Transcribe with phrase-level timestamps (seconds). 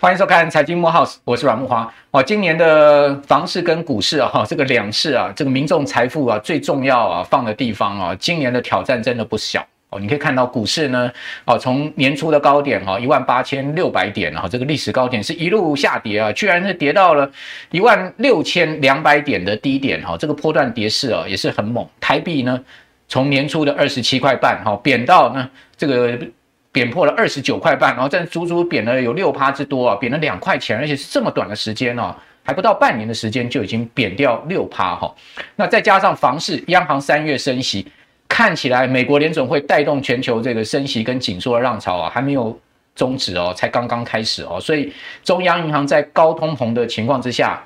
[0.00, 1.88] 欢迎收看财经幕 House，我是阮木华。
[2.10, 10.00] 哦，今年的房市跟股市啊，哈，这个两市啊，这个民众财富啊，最重要啊，放的地方啊，今年的挑战真的不小哦。
[10.00, 11.08] 你可以看到股市呢，
[11.44, 17.30] 哦，从年初的高点哈，一万八千六百点啊，这个历史高点是一路下跌啊，居然是跌到了
[17.70, 21.86] 一万六千两百点的低点哈，这个波段跌势啊，也是很猛。
[22.00, 22.60] 台币呢，
[23.06, 26.18] 从年初的二十七块半哈，贬到呢这个。
[26.74, 35.14] 贬破了二十九块半，然后这足足贬了有六趴之多啊，贬了两块钱，而且是这么短的时间哦，还不到半年的时间就已经贬掉六趴哈。
[35.54, 37.86] 那再加上房市，央行三月升息，
[38.32, 42.58] 看起来美国联准会带动全球这个升息跟紧缩的浪潮啊，还没有
[42.94, 44.90] 终止哦，才刚刚开始哦，所以
[45.22, 47.62] 中央银行在高通膨的情况之下。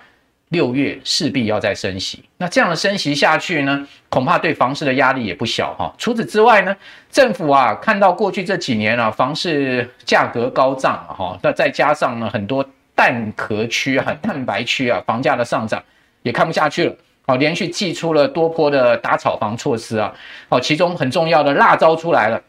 [0.51, 5.93] 六月势必要再升息，那这样的升息下去呢，恐怕对房市的压力也不小哈。
[5.98, 6.74] 除此之外呢，
[7.10, 15.83] 政府啊看到过去这几年啊房市价格高涨哈，那再加上呢很多蛋壳区啊、蛋白区啊房价的上涨，
[16.23, 16.96] 也看不下去了，
[17.29, 20.13] 好，连续祭出了多波的打炒房措施啊，
[20.49, 22.41] 好，其中很重要的辣招出来了，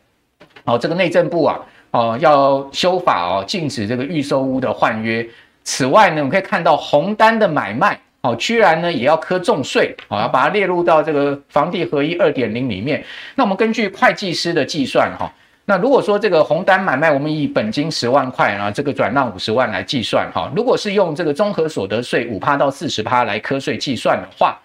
[0.65, 5.27] 好，这个内政部啊，哦要修法哦，禁止这个预售屋的换约。
[5.63, 13.03] 此外呢，我们可以看到红单的买卖，哦，居然呢也要课重税，哦，要把它列入到这个房地合一二点零里面。
[13.33, 15.27] 那我们根据会计师的计算，哈，
[15.65, 24.55] 那如果说这个红单买卖，我们以本金十万块，然后这个转让五十万来计算，哈，如果是用这个综合所得税五趴到四十趴来课税计算的话，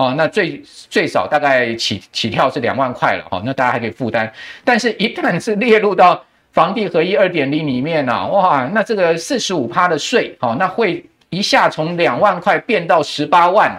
[0.00, 4.32] 哦，那最最少大概起起跳是两万块了，哈，那大家还可以负担。
[4.64, 13.70] 但是，一旦是列入到房地合一二点零里面啊，哇，那这个四十五趴的税，哦，那会一下从两万块变到十八万，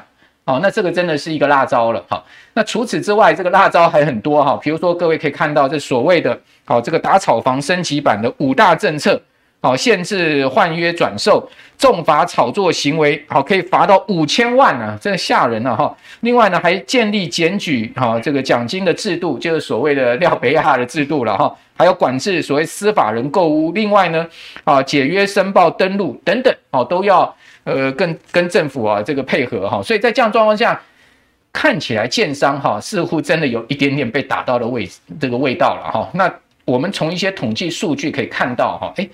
[0.45, 2.23] 哦，那这个真的是一个辣招了，哈。
[2.53, 9.19] 那除此之外，这个辣招还很多哈，比如说各位可以看到这所谓的，哦，这个打炒房升级版的五大政策。
[9.63, 15.95] 好，限制换约转售，重罚炒作行为，好，可以罚到五千万呢，真的吓人了哈。
[16.21, 21.55] 另外呢，还建立检举，好，这个奖金的制度，就是所谓的廖北亚的制度了哈。
[21.77, 24.27] 还有管制所谓司法人购屋，另外呢，
[24.63, 27.31] 啊，解约申报登录等等，哦，都要
[27.63, 29.79] 呃跟跟政府啊这个配合哈。
[29.83, 30.81] 所以在这样状况下，
[31.53, 34.89] 看起来建商哈似乎真的有一点点被打到的味
[35.19, 36.09] 这个味道了哈。
[36.15, 36.33] 那。
[36.71, 39.09] 我们从一些统计数据可以看到，哈，诶，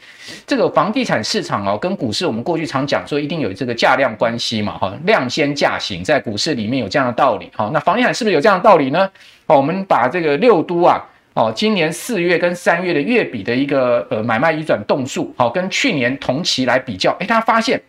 [0.45, 9.09] 这个房地产市场哦，跟股市我们过去常讲说一定有这个价量关系嘛，哈，量先价行，在股市里面有这样的道理，哈，那房地产是不是有这样的道理呢？
[9.47, 11.03] 哦，我们把这个六都啊，
[11.33, 17.81] 哦，今年四月跟三月的月比的一个呃买卖移转动数，好，跟去年同期来比较，诶，大家发现，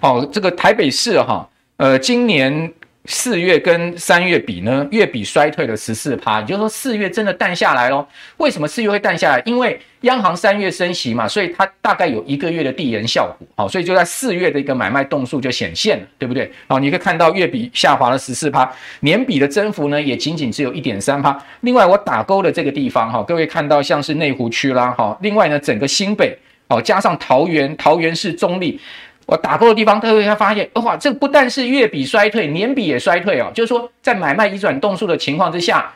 [0.00, 1.48] 哦，这个台北市哈，
[1.78, 2.72] 呃，今年。
[3.06, 8.08] 四月跟三月比呢，月比衰退了十四趴，也就是说四月真的淡下来咯。
[8.38, 9.42] 为什么四月会淡下来？
[9.44, 16.50] 因为央行三月升息嘛，所以它大概有一个月的递延效果，好，所以就在四月的一个买卖动数就显现了，对不对？
[16.66, 21.38] 好，你可以看到月比下滑了十四趴，年比的增幅呢也仅仅只有一点三趴。
[21.60, 26.34] 另外我打勾的这个地方哈，各位看到像是内湖区啦，哈，另外呢整个新北，
[26.68, 28.80] 哦加上桃园，桃园市中立。
[29.26, 33.50] 我打勾的地方，各位会发现，哇，这不但是月比衰退，年比也衰退哦。
[33.54, 35.90] 就是说，在买卖移转动数的情况之下，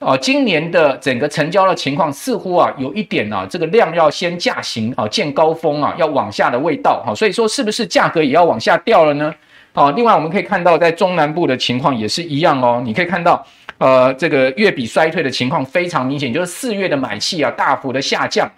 [0.00, 7.14] 哦，今年的整个成交的情况似乎啊，有一点啊，这个量要先价行啊，见高峰啊，要往下的味道哈。
[7.14, 9.32] 所以说，是不是价格也要往下掉了呢？
[9.72, 12.82] 好，另外我们可以看到，在中南部的情况也是一样哦。
[12.84, 13.46] 你可以看到，
[13.78, 18.50] 呃，这个月比衰退的情况非常明显，就是四月的买气啊，大幅的下降。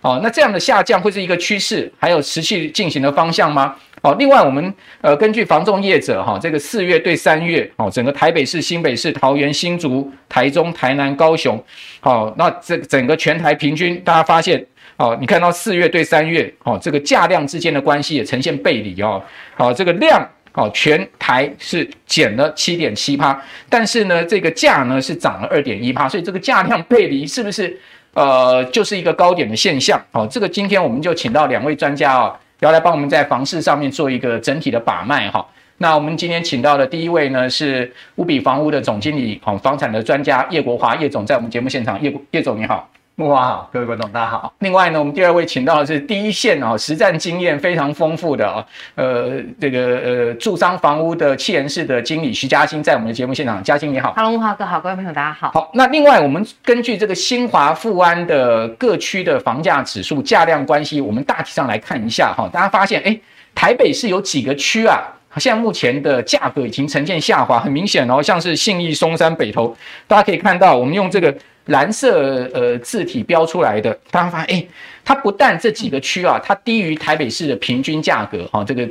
[0.00, 3.74] 哦，那这样的下降会是一个趋势，还有持续进行的方向吗？
[4.02, 11.60] 好，另外我们呃根据房仲业者哈，这个四月对三月，哦，整个台北市、新北市、桃园、新竹、台中、台南、高雄，
[11.98, 14.64] 好，那这整个全台平均，大家发现，
[14.96, 19.20] 哦，你看到四月对三月，哦，这个价量之间的关系也呈现背离哦，
[19.56, 27.76] 好，这个量，哦，全台是减了七点七趴，但是呢，这个价呢是涨了二点一趴，所以这个价量背离是不是？
[28.16, 35.46] 呃，就是一个高点的现象，好，这个今天我们就请到两位专家啊，要来帮我们在房市上面做一个整体的把脉哈。
[35.76, 42.88] 那我们今天请到的第一位呢是乌比房屋的总经理，好，房产的专家叶国华叶总，在我们节目现场，叶叶总你好。
[43.18, 44.52] 慕驊好，各位观众大家好。
[44.58, 48.62] 另外呢，我们第二位请到的是第一线哦，实战经验非常丰富的啊，
[48.94, 54.12] 呃，这个呃，住商房屋的气人室的经理徐嘉欣，在我们的节目现场，嘉欣你好。
[54.14, 55.50] Hello，慕驊哥好，各位朋友大家好。
[55.52, 63.18] 好，那另外我们根据这个新华富安的各区的房价指数价量关系，我们大体上来看一下哈，大家发现哎，
[63.54, 65.02] 台北市有几个区啊？
[65.38, 69.74] 现在目前的价格已经呈现下滑，很明显哦，像是信义、松山、北投，
[70.06, 71.34] 大家可以看到，我们用这个
[71.66, 74.66] 蓝色呃字体标出来的，大家发现，哎，
[75.04, 78.88] 它不但这几个区啊，它低于台北市的平均价格，哈，这个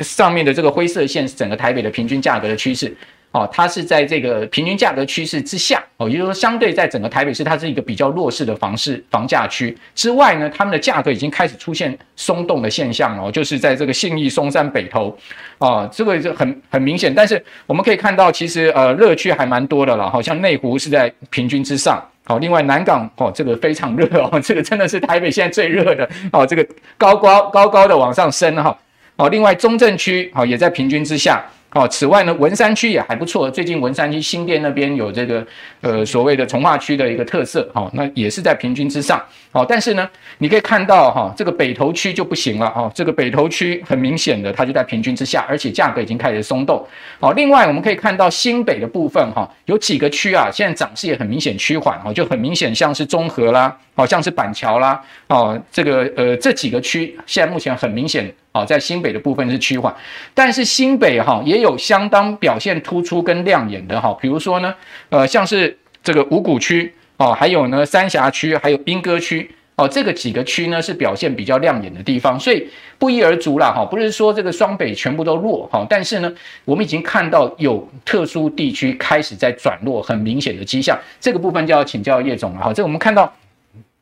[0.00, 2.96] 上面的这个灰色线是整个台北的平均价格的趋势。
[3.32, 15.14] 哦，它是在这个平均价格趋势之下，哦，也就是说，相对在整个台北市，它是一个比较弱势的房市房价区之外呢，他们的价格已经开始出现松动的现象哦，就是在这个信义、松山、北投，
[15.58, 17.14] 哦，这个就很很明显。
[17.14, 26.66] 但是我们可以看到，其实呃热区还蛮多的了，好像内湖是在平均之上，好，另外南港哦，这个非常热哦， 这个真的是台北现在最热的哦，这个
[26.98, 28.76] 高高高高的往上升哈，
[29.14, 31.44] 哦，另外中正区哦也在平均之下。
[31.76, 33.50] 哦，此外呢，文山区也还不错。
[33.50, 35.46] 最近文山区新店那边有这个
[35.82, 39.22] 呃所谓的从化区的一个特色，哦，那也是在平均之上。
[39.52, 40.08] 哦，但是呢，
[40.38, 46.82] 你可以看到哈，这个北投区就不行了哦，这个北投区很明显的它就在平均之下，而且价格已经开始松动。
[47.20, 58.32] 哦，另外我们可以看到新北的部分哈，有几个区啊，现在涨势也很明显趋缓哦，就很明显像是中和啦，好像是板桥啦，哦，这个呃这几个区现在目前很明显。
[58.56, 59.94] 好，在新北的部分是趋缓，
[60.32, 64.74] 但是新北哈也有相当表现突出跟亮眼的哈，比如说呢，
[65.10, 72.66] 呃，像是这个五股区哦，还有呢三峡区，还有莺歌区哦，这个几个区呢是表现比较亮眼的地方，所以
[72.98, 76.32] 不一而足啦哈，不是说这个双北全部都弱哈，但是呢，
[76.64, 83.30] 我们已经看到有特殊地区开始在转弱，很明显的迹象，这个部分就要请教叶总了哈，这我们看到。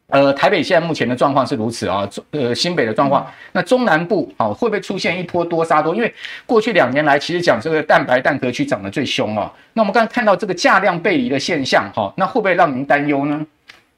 [0.09, 5.95] 呃，台北现在目前的状况是如此啊，呃，新北的状况，那中南部啊，会不会出现一波多杀多？
[5.95, 6.15] 因为
[6.45, 9.51] 过去两年来，其实讲这个蛋白蛋壳区涨得最凶啊。
[9.73, 13.45] 那我们刚才看到这个价量背离的现象，哈，那会不会让您担忧呢？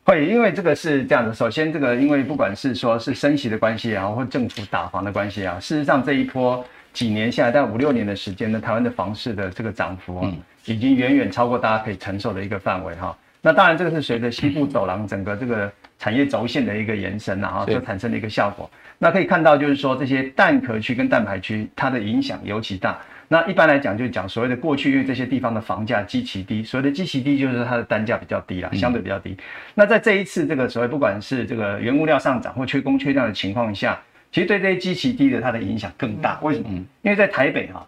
[0.05, 1.35] 会，因为这个是这样的。
[1.35, 13.15] 首先，这个因为不管是说是升息的关系啊，或政府打房的关系啊，事实上这一波几年下来，但五六年的时间呢，台湾的房市的这个涨幅，嗯，已经远远超过大家可以承受的一个范围哈。
[13.43, 15.71] 那当然，这个是随着西部走廊整个这个。
[15.99, 18.71] 产业轴线的一个延伸啊，就产生了一个效果。
[18.99, 22.99] 那可以看到，就是说这些蛋壳区跟蛋白区，它的影响尤其大。
[23.29, 29.31] 那一般来讲，就讲所谓的过去，因为这些地方的房价极其低，所谓的极其低，就是它的单价比较低啦，相对比较低。
[29.31, 29.39] 嗯、
[29.75, 34.01] 那在这一次这个所谓不管是这个原物料上涨或缺工缺量的情况下，
[34.31, 36.39] 其实对这些极其低的它的影响更大。
[36.41, 36.69] 为什么？
[37.03, 37.87] 因为在台北哈、啊。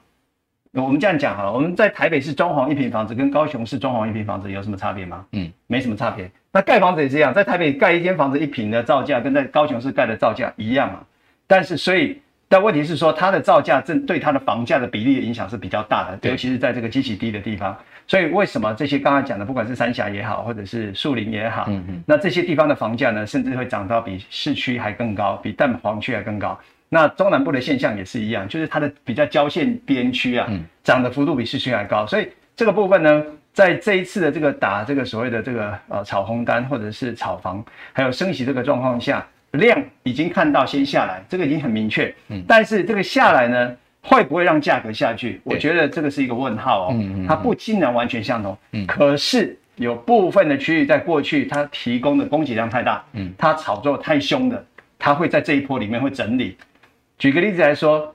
[0.73, 5.25] 我们这样讲哈，我们在台北市装潢一平房子跟高雄市装潢一平房子有什么差别吗？
[5.33, 6.31] 嗯，没什么差别。
[6.53, 11.01] 那盖房子也是一样，在台北盖一间房子一坪的造价跟在高雄市盖的造价一样嘛。
[11.47, 17.77] 但是所以，但问题是说它的造价正对它的房价的比例的影响是比较大的，尤其是在这个极其低的地方。
[18.07, 26.59] 所以为什么这些刚才讲的，不管是三峡也好，或者是树林也好，嗯嗯，那这些地方的房价呢，甚至会涨到比市区还更高，比蛋黄区还更高。
[26.89, 30.49] 那中南部的现象也是一样，就是它的比较郊县边区啊，
[30.83, 33.23] 涨的幅度比市区还高，所以这个部分呢，
[33.53, 42.15] 在这一次的这个打这个所谓的这个呃炒红单或者是炒房，还有升息这个状况下，量已经看到先下来，这个已经很明确。
[42.29, 45.41] 嗯，但是这个下来呢，会不会让价格下去？
[45.43, 46.91] 我觉得这个是一个问号哦。
[46.93, 48.57] 嗯嗯，它不尽然完全相同。
[48.73, 54.65] 嗯，可是有部分的区域在过去它提供的供给量太大，嗯，它炒作太凶的，
[54.99, 56.57] 它会在这一波里面会整理。
[57.19, 58.15] 举个例子来说，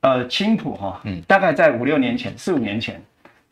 [0.00, 3.00] 呃，青浦哈，嗯，大概在五六年前、四五年前，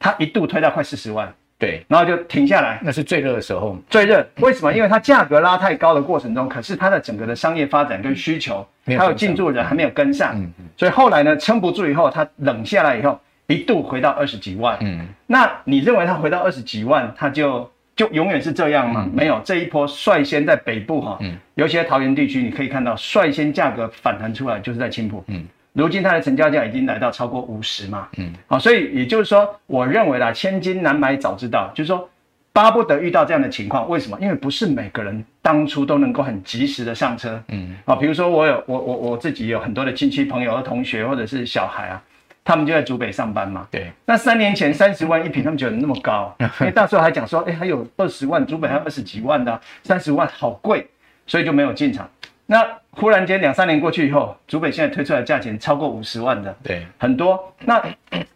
[0.00, 4.26] 它一度推到快四十万，对，然后就停下来，那是最热的时候，最热。
[4.38, 4.72] 为什么？
[4.72, 17.70] 因为它价格拉太高的过程中，可是它的整个的商业发展跟需求，还有进驻人还没有跟上，嗯，所以后来呢，撑不住以后，它冷下来以后，一度回到二十几万，嗯，那你认为它回到二十几万，它就？
[17.96, 19.06] 就永远是这样吗？
[19.12, 21.18] 没有，这一波率先在北部哈，
[21.56, 25.22] 尤其在桃园地区，你可以看到率先价格反弹出来，就是在青浦。
[25.26, 28.08] 嗯，如今它的成交价已经来到超过五十嘛。
[28.16, 32.08] 嗯，好，所以也就是说，我认为啦，千金难买早知道，就是说
[32.52, 33.88] 巴不得遇到这样的情况。
[33.88, 34.18] 为什么？
[34.20, 37.42] 因为不是每个人当初都能够很及时的上车。
[37.48, 42.02] 嗯，啊，比如说我有我我我自己有很多的亲戚朋友和同学或者是小孩啊。
[42.42, 43.68] 他们就在竹北上班嘛。
[43.70, 43.92] 对。
[44.06, 50.88] 那三年前三十万一平，他们觉得那么高， 因为到时候还讲说，哎，还有二十万，竹北还有二十几万的，三十万好贵，
[51.26, 52.10] 所以就没有进场。
[52.46, 57.52] 那忽然间两三年过去以后，竹北现在推出来的价钱超过五十万的，对，很多。
[57.64, 57.82] 那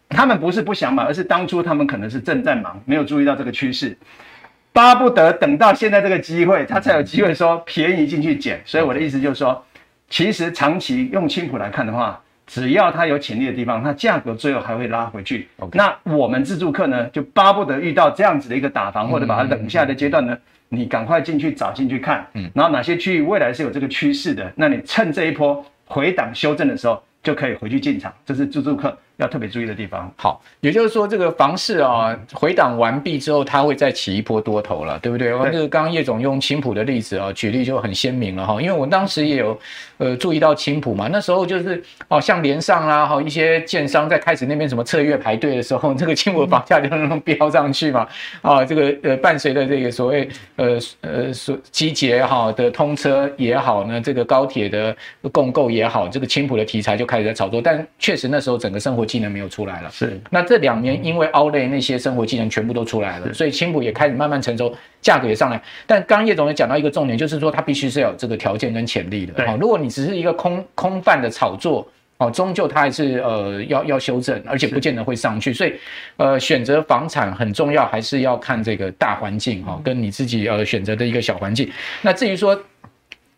[0.09, 3.97] 他们不是不想买，而是当初他们可能是正在忙，没有注意到这个趋势，
[4.71, 8.61] 巴不得等到现在这个机会，他才有机会说便宜进去捡。
[8.65, 9.63] 所以我的意思就是说，
[10.09, 12.21] 其实长期用青浦来看的话。
[12.47, 15.49] 只要它有潜力的地方，它价格最后还会拉回去。
[15.73, 20.41] 那我们自助客呢，就巴不得遇到这样子的一个打房或者把它冷下来的阶段呢，嗯嗯嗯、
[20.75, 22.27] 你赶快进去找进去看。
[22.33, 28.13] 嗯，然后哪些区域未来是有这个趋势的，那你趁这一波回档修正的时候，就可以回去进场。
[28.25, 30.11] 这是自助客要特别注意的地方。
[30.17, 35.31] 好，也就是说，这个房市啊回档完毕之后，它会再起一波多头了，对不对？
[35.31, 35.51] 对。
[35.51, 39.57] 这个刚刚叶总用青浦的例子啊举例就很鲜明了哈，因为我当时也有
[39.97, 48.05] 呃注意到青浦嘛，那时候就是哦像连上啦哈一些建商在开始那边什么测月排队的时候， 这个青浦的房价就那么飙上去嘛
[48.41, 54.95] 啊，这个呃伴随着这个所谓呃呃所集结哈的通车也好呢，这个高铁的
[55.31, 59.04] 共购也好，这个青浦的题材就开始在炒作，但确实那时候整个生活。
[59.05, 60.19] 技能没有出来了，是。
[60.29, 65.61] 那这两年因为 Outlet 那些生活技能全部都出来了，所以青浦也开始慢慢成熟，价格也上来。
[65.85, 69.33] 但刚刚叶总也讲到一个重点，就是说它必须是有这个条件跟潜力的。
[69.33, 75.53] 对，如果你只是一个空空泛的炒作，哦，终究它还是呃要要修正，而且不见得会上去。
[75.53, 75.73] 所以
[76.17, 81.69] 呃，选择房产很重要，还是要看这个大环境哈，跟你自己呃选择的一个小环境。
[82.01, 82.59] 那至于说。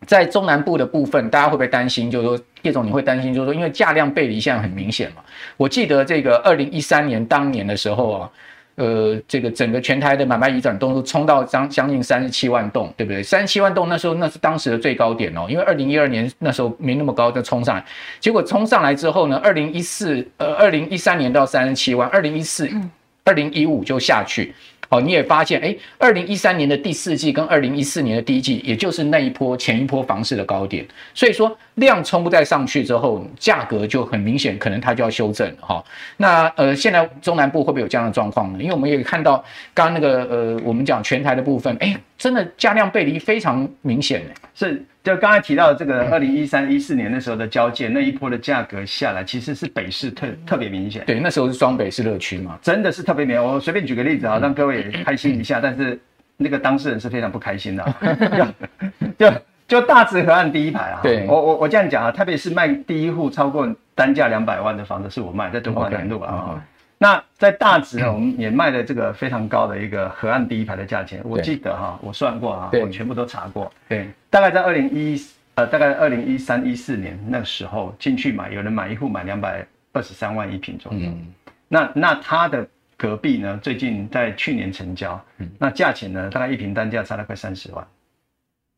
[0.06, 2.10] 在中南部的部分，大家会不会担心？
[2.10, 5.22] 就是说，叶总，你会担心，就是说，因为价量背离现在很明显嘛。
[5.56, 8.30] 我记得这个二零一三年当年的时候啊，
[8.76, 13.22] 呃，这个整个全台的买卖移转栋数冲到将将近三十七万栋，对不对？
[13.22, 17.84] 三十七万栋那时候那是当时的最高点哦，因为二零一二年那时候没那么高，就冲上来。
[18.20, 22.70] 结果冲上来之后呢，二零一四呃二零一三年到三十七万，二零一四
[23.24, 24.54] 二零一五就下去。
[24.88, 35.84] 好，你也发现，哎，二零一三年的第四季跟二零一四年的第一季，也就是那一波前一波房市的高点，所以说量冲不再上去之后，价格就很明显，可能它就要修正哈。
[36.16, 38.58] 那呃，现在中南部会不会有这样的状况呢？
[38.60, 44.22] 因为我们也看到刚刚那个呃，我们讲全台的部分，哎，真的价量背离非常明显，
[44.54, 44.82] 是。
[45.08, 51.02] 就刚才提到的这个二零一三一四年那时候的交界那一波的价格下来，其实是北市特特别明显。
[51.06, 53.42] 对，那时候是双北市热区嘛，真的是特别明显。
[53.42, 55.60] 我随便举个例子啊，让各位也开心一下。
[55.64, 55.98] 但是
[56.36, 57.94] 那个当事人是非常不开心的，
[59.18, 59.32] 就
[59.66, 61.00] 就大直河岸第一排啊。
[61.02, 66.62] 对，我我我这样讲啊，特别是卖第一户超过单价两百万的房子是我卖，在敦化南路啊。
[67.00, 71.22] 那在大直呢，我们也卖了这个非常高的一个河岸第一排的价钱。
[71.24, 73.72] 我记得哈，我算过啊，我全部都查过。
[73.88, 75.16] 对，大概在二零一
[75.54, 81.08] 呃，大概二零一三一四年那个时候进去买，有人买一户买两百二十三万一平左右。
[81.68, 85.24] 那那他的隔壁呢，最近在去年成交，
[85.56, 87.86] 那价钱呢，大概一平单价差了快三十万，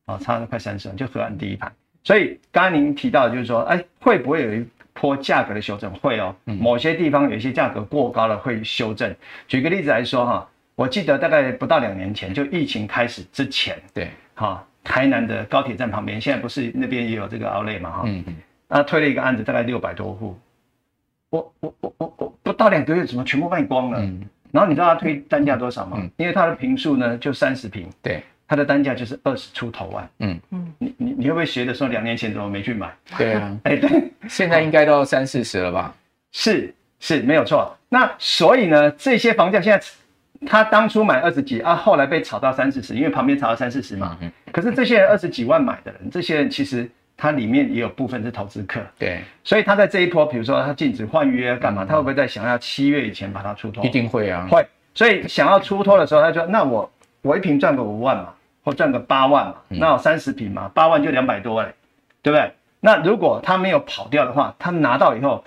[0.04, 1.72] 啊，差了快三十万，就河岸第一排。
[2.04, 4.66] 所以刚刚您提到就是说，哎，会不会有一？
[4.92, 9.14] 波价格的修正会哦，某些地方有一些价格过高了会修正。
[9.48, 18.36] 举个例子来说哈，我记得大概不到两年前，就疫情开始之前，对，哈，台南的高铁站旁边，现在不是那边也有这个 Outlet 嘛哈，嗯嗯，
[18.68, 20.38] 那推了一个案子，大概六百多户，
[21.30, 24.00] 我我我我我不到两个月，怎么全部卖光了？
[24.00, 24.20] 嗯，
[24.52, 25.98] 然后你知道他推单价多少吗？
[26.16, 28.22] 因为他的平数呢就三十平，对。
[28.50, 32.92] 它的单价就是二十出头万，嗯嗯，你你你会不会学的时候两年前怎么没去买？
[33.16, 35.94] 对啊， 哎对，现在应该都三四十了吧？
[36.32, 37.72] 是是没有错。
[37.88, 39.86] 那所以呢，这些房价现在，
[40.48, 44.18] 他当初买二十几啊，后来被炒到三四十，因为旁边炒到三四十嘛。
[44.20, 44.28] 嗯。
[44.50, 48.80] 可是这些人二十几万买的人，这些人其实他里面也有部分是投资客。
[48.98, 49.20] 对。
[49.44, 53.86] 所以他在这一波，比如说他禁止换约干嘛，他会不会在想要七月以前把它出脱？
[53.86, 54.48] 一定会啊。
[54.50, 54.66] 会。
[54.92, 56.90] 所以想要出脱的时候，他就说：“那我
[57.22, 61.74] 我一瓶赚个五万嘛。”或赚个八万嘛，那有三十平嘛，八万就两百多嘞，
[62.22, 62.52] 对不对？
[62.80, 65.42] 那如果他没有跑掉的话，他拿到以后，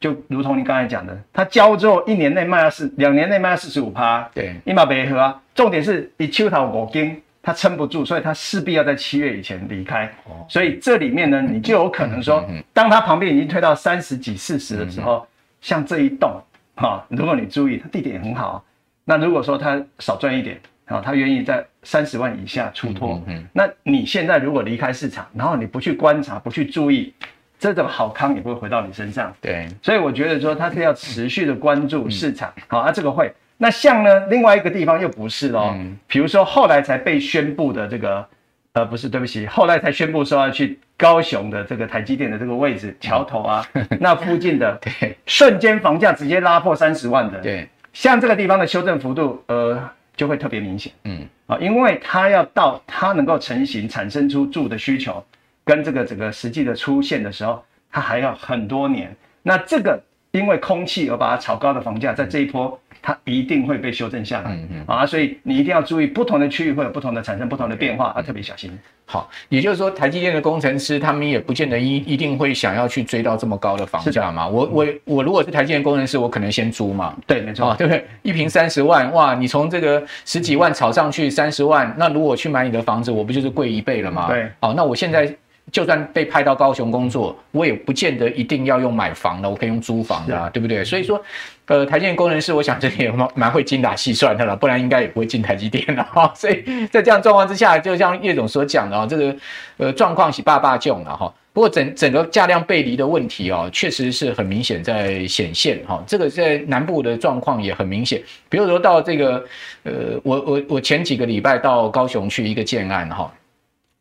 [0.00, 5.40] 就如同你刚才讲的，他交之后一年内卖了四，两年内卖了四十五趴，对，一毛没合啊。
[5.54, 10.12] 重点是一秋桃五金，他撑不住，所以他势必要在七月以前离开。
[10.48, 15.26] 所以这里面呢，你就有可能说，当他旁边已经推到三十几、四十的时候，
[15.60, 16.40] 像这一栋
[16.76, 18.64] 哈，如果你注意，它地点很好，
[19.04, 20.60] 那如果说他少赚一点。
[20.86, 23.20] 啊，他愿意在三十万以下出脱。
[23.26, 27.12] 嗯，嗯，那你现在如果离开市场，然后你不去观察，不去注意，
[27.58, 29.34] 这种好康也不会回到你身上。
[29.40, 32.52] 对，所以我觉得说它是要持续的关注市场。
[32.68, 33.32] 好，啊，这个会。
[33.58, 35.72] 那像呢，另外一个地方又不是喽。
[35.74, 35.98] 嗯。
[36.06, 38.26] 比如说后来才被宣布的这个，
[38.72, 43.66] 呃，不是，对不起，后来才宣布说要去高雄的这个台积电的这个位置桥头啊，
[43.98, 47.40] 那附近的，对，瞬间房价直接拉破三十万的。
[47.40, 49.90] 对，像这个地方的修正幅度，呃。
[50.14, 51.26] 就会特别明显，嗯
[51.60, 55.24] 因为它要到它能够成型、产生出住的需求，
[55.64, 59.14] 跟这个整个实际的出现的时候，它还要很多年。
[59.42, 62.78] 那这个因为空气而把它炒高的房价，在这一波。
[63.02, 68.70] 它一定会被修正下来，嗯嗯啊，所以你一定要注意，不同的区域会有不同的产生不同的变化，要特别小心。
[69.04, 74.48] 好，也就是说，台积电的工程师他们也不见得一一定会想要去追到这么高的房价嘛。
[74.48, 77.14] 我我我如果是台积电工程师，我可能先租嘛。
[77.26, 78.06] 对，没错，对不对？
[78.22, 84.28] 一平三十万，哇，你从这个十几万炒上去三十万，那如果去买你的房子，我不就是贵一倍了吗？
[84.28, 85.34] 对，好，那我现在
[85.70, 90.84] 就算被派到高雄工作，我也不见得一定要用买房的，我可以用租房的啊，对不对？
[90.84, 91.22] 所以说，
[91.66, 96.30] 呃，台积电工程师，我想这里也蛮蛮会精打细算的了，不然应该也不会进台积电了哈。
[96.36, 99.34] 所以在这样状况之下，就像叶总所讲的啊，这个
[99.78, 101.32] 呃状况是爸爸囧了哈。
[101.54, 106.02] 不过整整个价量背离的问题啊，确实是很明显在显现哈。
[106.06, 109.42] 这个在南部的状况也很明显，比如说到这个
[109.84, 109.92] 呃，
[110.22, 113.32] 我我我前几个礼拜到高雄去一个建案哈。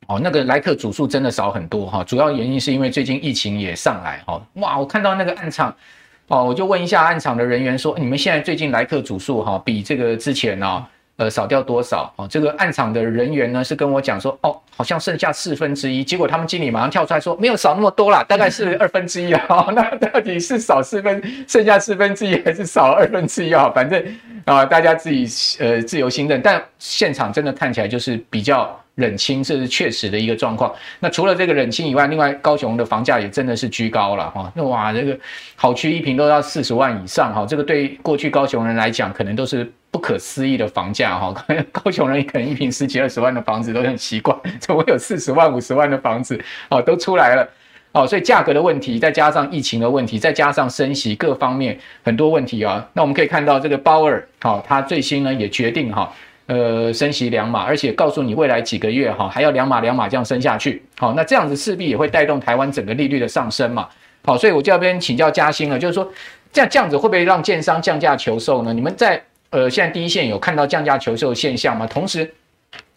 [0.07, 4.41] 哦，那个来客组数真的少很多哈，主要原因是因为最近疫情也上来哈。
[4.55, 5.73] 哇，我看到那个案场，
[6.27, 12.11] 哦，我就问一下案场的人员说，你们现在最近来客组数哈，比这个之前呢，呃，少掉多少？
[12.17, 16.03] 哦，这个案场的人员呢是跟我讲说，哦，好像剩下四分之一。
[16.03, 19.67] 结果他们经理马上跳出来说，没有少那么多啦，大概是二分之一啊。
[19.73, 23.71] 那到底是少四分，剩下四分之一，还是少二分之一啊？
[23.73, 24.03] 反正
[24.45, 25.25] 啊，大家自己
[25.63, 26.41] 呃自由心证。
[26.43, 28.77] 但现场真的看起来就是比较。
[28.95, 30.73] 冷清，这是确实的一个状况。
[30.99, 34.51] 那除了这个冷清以外，另外高雄的房价也真的是居高了哈。
[34.55, 35.17] 那哇，这个
[35.55, 41.33] 好区一平都要四十万以上哈，这个对过去高雄人来讲，可能都是不可思议的房价哈。
[41.71, 47.47] 高雄人可能一平十几二十万的房子都很奇怪，怎么有四十万五十万的房子哦都出来了
[47.93, 48.05] 哦？
[48.05, 52.85] 所以价格的问题，再加上疫情的问题，再加上升息各方面很多问题啊。
[52.93, 56.13] 那我们可以看到这个鲍尔好，他最新呢也决定哈。
[56.53, 63.87] 呃，升息两码，而且告诉你未来几个月哈还要两码两码这样升下去，好，那这样子势必也会带动台湾整个利率的上升嘛，
[64.25, 66.05] 好，所以我就要边请教嘉兴了，就是说
[66.51, 68.73] 这样这样子会不会让建商降价求售呢？
[68.73, 71.87] 你们在呃现在第一线有看到降价求售的现象吗？
[71.87, 72.29] 同时，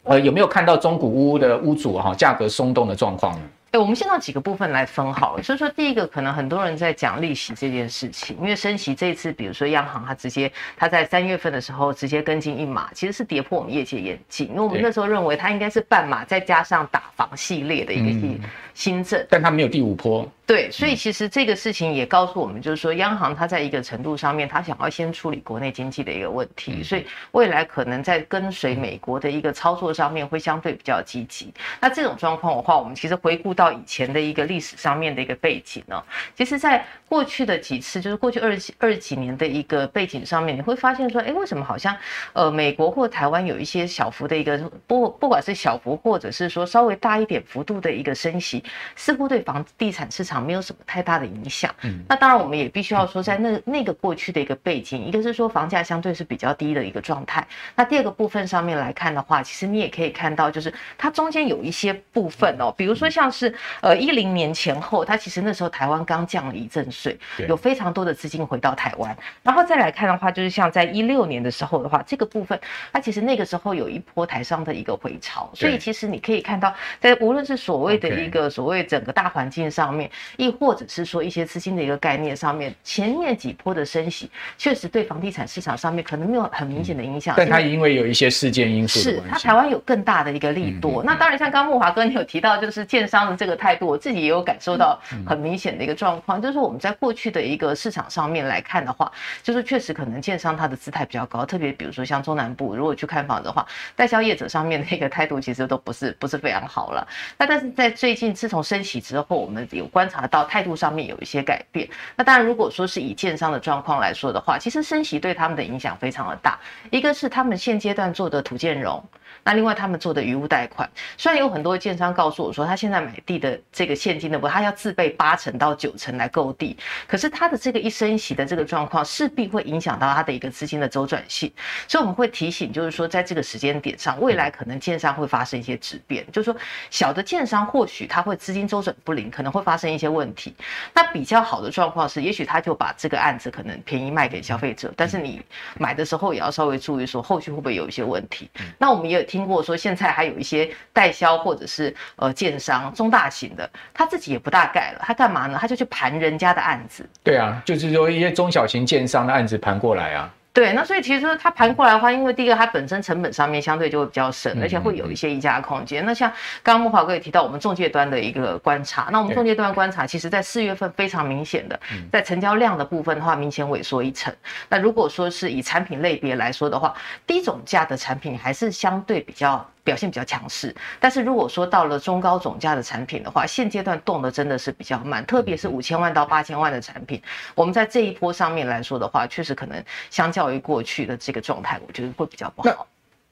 [0.03, 3.43] 呃有没有看到中古屋的屋主哈价格松动的状况呢？
[3.75, 5.43] 欸、我们先从几个部分来分好了。
[5.43, 18.41] 所以说，第一个可能很多人在讲利息这件事情，因为升息这一次，比如说央行它直接它在三月份的时候直接跟进一码，其实是跌破我们业界眼镜，因为我们那时候认为它应该是半码再加上打房系列的一个新
[18.75, 20.29] 新政，但它没有第五波。
[20.47, 31.51] 对，所以其实这个事情也告诉我们，就是说央行它在一个程度上面，它想要先处理国内经济的一个问题，所以未来可能在跟随美国的一个操作上面会相对比较积极。
[31.81, 36.03] 那这种状况的话，我们其实回顾到以前的一个历史上面的一个背景呢，
[36.37, 41.97] 其实在过去的几次，就是过去二十二十几年的一个背景上面，你会发现说，哎，为什么好像
[42.35, 48.63] 呃美国或台湾有一些小幅的一个不不管是小幅或者是说稍微大一点幅度的一个升息，
[48.95, 50.35] 似乎对房地产市场。
[50.45, 51.75] 没有什么太大的影响。
[51.83, 57.47] 嗯，那当然我们也必须要说，在那那个过去的一个背景，一个是说房价相对是比较低的一个状态。
[57.75, 67.17] 那第二个部分上面来看的话，其实你也可以看到，就是它中间有一些部分哦，比如说像是呃一零年前后，它其实那时候台湾刚降了一阵税，
[67.49, 69.17] 有非常多的资金回到台湾。
[69.43, 72.59] 然后再来看的话，就是像在一六年的时候的话，这个部分
[72.93, 80.09] 它其实那个时候有一波台商的一个回潮，所以其实你可以看到，在无论是所谓的一个所谓整个大环境上面。
[80.37, 87.35] 亦或者是说一些资金的一个概念上面，前面几波的升息，确实对房地产市场上面可能没有很明显的影响。
[87.37, 91.03] 但它因为有一些事件因素，是它台湾有更大的一个利多。
[91.03, 99.11] 那当然，像刚木华哥你有提到，就是建商的这个态度，我自己也有感受到很明显的一个状况，就是我们在过去的一个市场上面来看的话，
[99.43, 107.07] 就是确实可能建商它的姿态比较高，特别比如说像中南部，如果去看房的话，代销业者上面的一个态度其实都不是不是非常好了。
[107.39, 110.27] 那但是在最近自从升息之后，我们有观察。
[110.27, 116.59] 到态度上面有一些改变，那当然，如果说是以建商的状况来说的话，其实升息对他们的影响非常的大。
[116.91, 119.03] 一个是他们现阶段做的土建融。
[119.45, 126.77] 那另外他们做的余屋贷款，虽然有很多建商告诉我说，他现在买地的这个现金的不，他要自备八成到九成来购地，
[127.07, 131.53] 可是他的这个一升息的这个状况，势必会影响到他的一个资金的周转性，
[131.87, 140.55] 所以我们会提醒，就是说在这个时间点上，未来可能建商会发生一些质变，就是说小的建商或许他会资金周转不灵，可能会发生一些问题。
[140.95, 145.43] 那比较好的状况是，也许他就把这个案子可能便宜卖给消费者，但是你
[145.79, 148.49] 买的时候也要稍微注意说，后续会不会有一些问题。
[148.79, 149.34] 那我们也有。
[149.35, 155.59] 听过说，现在还有一些代销或者是呃建商中大型的，他自己也不大盖了，他干嘛呢？
[155.61, 157.05] 他就去盘人家的案子。
[157.25, 160.33] 对啊，就是说一些中小型建商的案子盘过来啊。
[160.55, 166.07] 对，那所以其实它盘过来的话，因为第一个它本身成本上面相对就会比较省，而且会有一些溢价空间。
[166.07, 166.31] 那像
[166.63, 171.79] 刚刚木华哥也提到我们中介端的一个观察，那我们中介端观察，其实在四月份非常明显的，
[172.13, 174.33] 在成交量的部分的话，明显萎缩一成。
[174.69, 176.95] 那如果说是以产品类别来说的话，
[177.27, 179.69] 低总价的产品还是相对比较。
[179.85, 187.23] 表现比较强势，但是如果说到了中高总价的产品的话，现阶段动的真的是比较慢，特别是五千万到八千万的产品，
[187.55, 192.87] 我们在这一波上面来说的话，确实可能相较于过去的这个状态，我觉得会比较不好。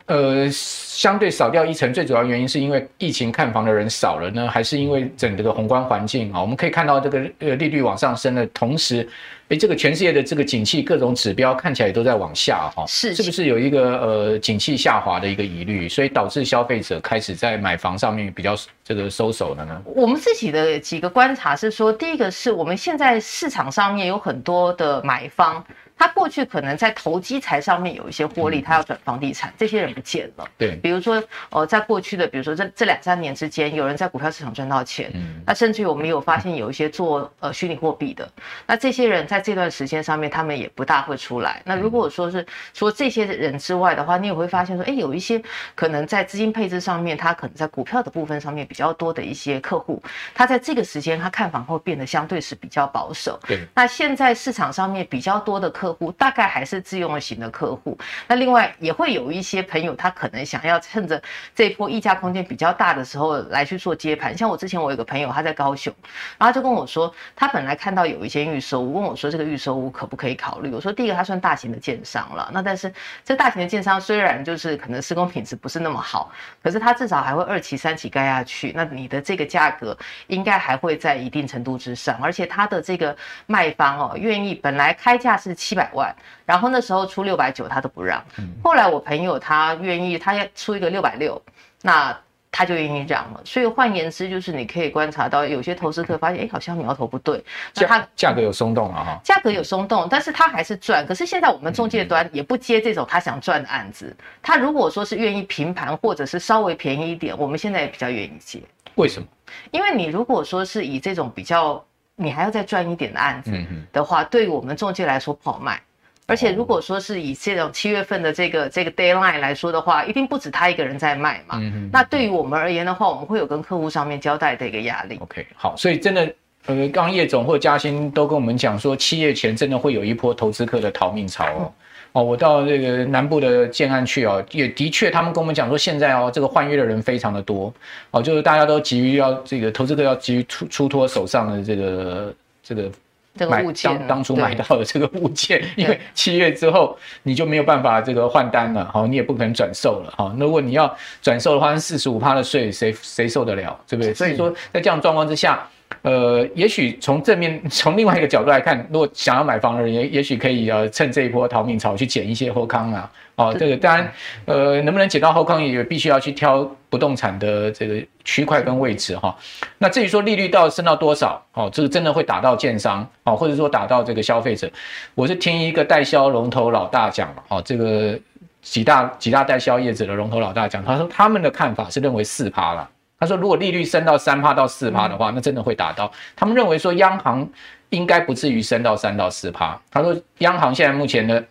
[0.07, 6.41] 呃，相对少掉一成，最主要原因是因为疫情看房的人少了呢，还是因为整个的宏观环境啊？
[6.41, 9.09] 我们可以看到这个呃利率往上升的同时，
[9.49, 19.81] 诶，这个全世界的这个景气各种指标看起来也都在往下哈，是是不是有一个呃景气下滑的一个疑虑，所以导致消费者开始在买房上面比较这个收手了呢？
[19.95, 25.65] 我们自己的几个观察是说，第一个是我们现在市场上面有很多的买方。
[25.97, 30.49] 他过去可能在投机财上面有一些获利，他要转房地产，这些人不见了。
[30.59, 38.29] 对，比如说，呃，在过去的，比如说这这两三年之间，有人在股票市场赚到钱，嗯，那甚至于我们有发现有一些做呃虚拟货币的，
[38.67, 41.63] 那这些人在这段时间上面，他们也不大会出来。
[41.65, 45.43] 那如果说是说这些人之外的话，你也会发现说，哎，有一些
[45.75, 50.03] 可能在资金配置上面，他可能在股票的部分上面比较多的一些客户，
[50.35, 53.39] 他在这个时间他看房会变得相对是比较保守。
[53.47, 56.13] 对，那现在市场上面比较多的客客户。
[56.13, 61.21] 大概还是自用型的客户，那另外也会有一些朋友，他可能想要趁着
[61.55, 64.37] 这一波溢价空间比较大的时候来去做接盘。
[64.37, 65.93] 像我之前我有个朋友，他在高雄，
[66.39, 70.73] 然后就跟我说，他本来看到有一些预售屋，问我说这个预售屋可不可以考虑？
[70.73, 72.93] 我说第一个，他算大型的建商了，那但是
[73.25, 76.31] 这大型的建商虽然就是可能施工品质不是那么好，
[76.63, 79.97] 可是他至少还会二期、三期盖下去，那你的这个价格
[80.29, 83.17] 应该还会在一定程度之上，而且他的这个
[83.47, 86.15] 卖方哦，愿意本来开价是七百万。
[86.45, 88.23] 然后那时候出六百九，他都不让。
[88.63, 91.41] 后来我朋友他愿意，他要出一个六百六，
[91.83, 92.17] 那
[92.51, 93.41] 他就愿意让了。
[93.45, 97.43] 所以换言之，就是你可以观察到，有些投资客发现，哎，好像苗头不对。
[97.75, 99.19] 那他价格有松动了哈。
[99.25, 101.07] 价格有松动，但是他还是赚。
[101.07, 104.15] 可是现在我们中介端也不接这种他想赚的案子。
[104.43, 108.61] 他如果说是愿意平盘，或者是稍微便宜一点，我们现在也比较愿意接。
[108.97, 109.27] 为什么？
[109.71, 111.83] 因为你如果说是以这种比较，
[112.17, 113.53] 你还要再赚一点的案子
[113.93, 115.81] 的话，对于我们中介来说不好卖。
[116.27, 121.59] 而且如果说是以这种七月份的这个这个 deadline 来说的话，一定不止他一个人在卖嘛。
[121.61, 125.19] 嗯，那对于我们而言的话，我们会有跟客户上面交代的一个压力。
[125.21, 126.23] OK，好，所以真的，
[126.67, 131.73] 呃，刚刚叶总或嘉兴都跟我们讲说，七月前真的会有一波投资客的逃命潮哦。
[132.13, 137.73] 嗯、哦，我到这个南部的建案去哦，也的确他们跟我们讲说，现在哦，这个换约的人非常的多
[138.11, 142.91] 哦，就是大家都急于要这个投资客要急于出出脱手上的这个这个。
[143.35, 150.37] 这个物件，当当初买到的这个物件，因为七月之后你就没有办法这个换单了，好，你也不可能转售了，哈。
[150.39, 154.13] 如果你要转售的话，四十五趴的税，谁谁受得了，对不对？
[154.13, 155.67] 所以说，在这样状况之下。
[156.03, 163.11] 呃，也许从正面， 从另外一个角度来看，如果想要买房的人，也也许可以呃，趁这一波逃命潮去捡一些后康啊。
[163.35, 164.13] 哦，这个当然，
[164.45, 169.35] 呃，能不能捡到后康，也必须要去挑不动产的这个区块跟位置哈、哦。
[169.79, 174.71] 那至于说利率到升到多少，哦，这个真的会打到建商，哦，或者说打到这个消费者。
[175.15, 178.19] 我是听一个代销龙头老大讲了，哦，这个
[178.61, 182.89] 几大几大代销业者的龙头老大讲，他说他们的看法是认为四趴了。
[183.23, 186.11] 他说：“如果利率升到三趴到四趴的话，那真的会打到。
[186.35, 187.49] 他们认为说，央行
[187.91, 189.81] 应该不至于升到三到四趴。
[189.93, 191.45] 他说，央行现在目前的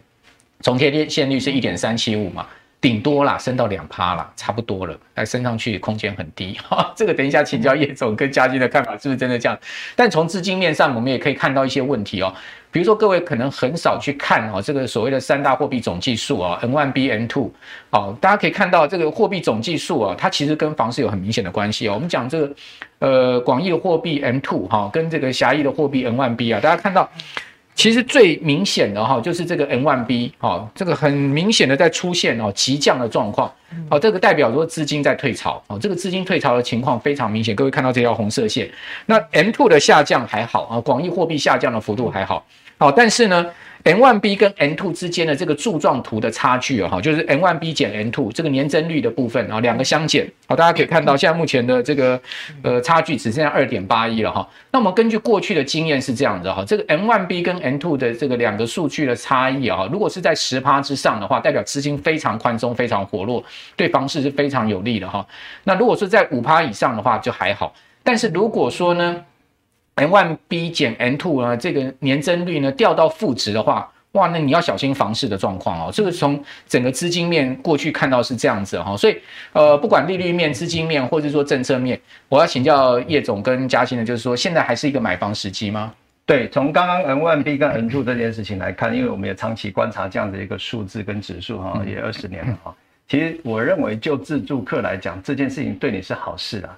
[0.59, 2.45] 总贴现率是一点三七五嘛。”
[2.81, 6.57] 顶多啦，升到两趴啦，差不多了，哎升上去空间很低。
[6.67, 9.55] 哈， 这个等一下请教叶总跟嘉金的看法，是不是真的这样？
[9.95, 12.33] 但从资金面上，我们也可以看到一些问题哦。
[12.71, 17.49] 比如说，各位可能很少去看哦，这个所谓的三大货币总计数啊，M1B、M2，
[17.89, 21.93] 哦，大家可以看到这个货币总计数啊，它其实跟房市有很明显的关系哦。
[21.95, 22.55] 我们讲这个
[22.99, 27.09] 呃广义的货币 M2 哈，跟这个狭义的货币 N one B 啊，大家看到。
[27.81, 33.51] 其实最明显的哈，就是这个 N1B 哈，这个很明显的在出现哦急降的状况，
[33.89, 37.55] 哦，这个代表说资金在退潮哦，这个资金退潮的情况非常明显。
[37.55, 38.69] 各位看到这条红色线，
[39.07, 42.45] 那 M2 的下降还好啊，广义货币下降的幅度还好，
[42.77, 43.43] 好，但是呢。
[43.83, 52.21] M1B 跟 M2 之间的这个柱状图的差距啊，哈，就是 M1B 减 M2 这个年增率的部分啊，两个相减，好，大家可以看到，现在目前的这个
[52.61, 54.47] 呃差距只剩下二点八一了哈。
[54.71, 63.43] 那我们根据过去的经验是这样子哈，这个 M1B 跟 M2 的这个两个数据的差异啊，如果是在十趴之上的话，代表资金非常宽松、非常活络，
[63.75, 65.25] 对房市是非常有利的哈。
[65.63, 67.73] 那如果是在五趴以上的话，就还好。
[68.03, 69.23] 但是如果说呢
[70.07, 75.91] ，M1B 减 N2 呢，这个年增率呢掉到负值的话，哇，那你要小心房市的状况哦。
[75.93, 79.17] 这个从整个资金面过去看到是这样子哈，所以
[79.53, 85.93] 呃，不管利率面、资金面，或者说政策面，我要请教叶总跟嘉兴的，就是说现在还是一个买房时机吗？
[86.25, 92.75] 对，从刚刚 N1B 跟 N2 这件事情来看，因为我们也长期观察这样的一个数字跟指数哈，也二十年了哈。
[93.07, 96.77] 其实我认为就自住客来讲，这件事情对你是好事啊。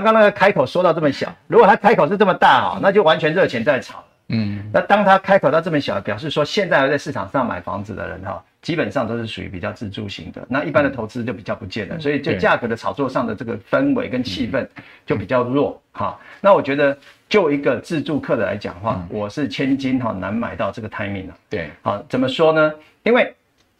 [0.00, 4.04] 刚刚那个开口说到这么小，如果他开口是这么大哈，那就完全热钱在炒。
[4.28, 10.44] 嗯，那当他开口到这么小，表示说现在还在市场上买房子的人哈，基本上都是属于比较自住型的。
[10.50, 14.66] 那一般的投资就比较不见了，所以就价格的炒作上的这个氛围跟气氛
[15.06, 16.18] 就比较弱哈。
[16.40, 21.34] 那我觉得就一个自住客的来讲的话，我是千金哈难买到这个 timing 了。
[21.48, 22.72] 对，好，怎么说呢？
[23.04, 23.32] 因为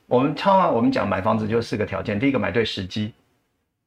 [0.06, 3.12] 我们超啊，我们讲买房子就四个条件，第一个买对时机，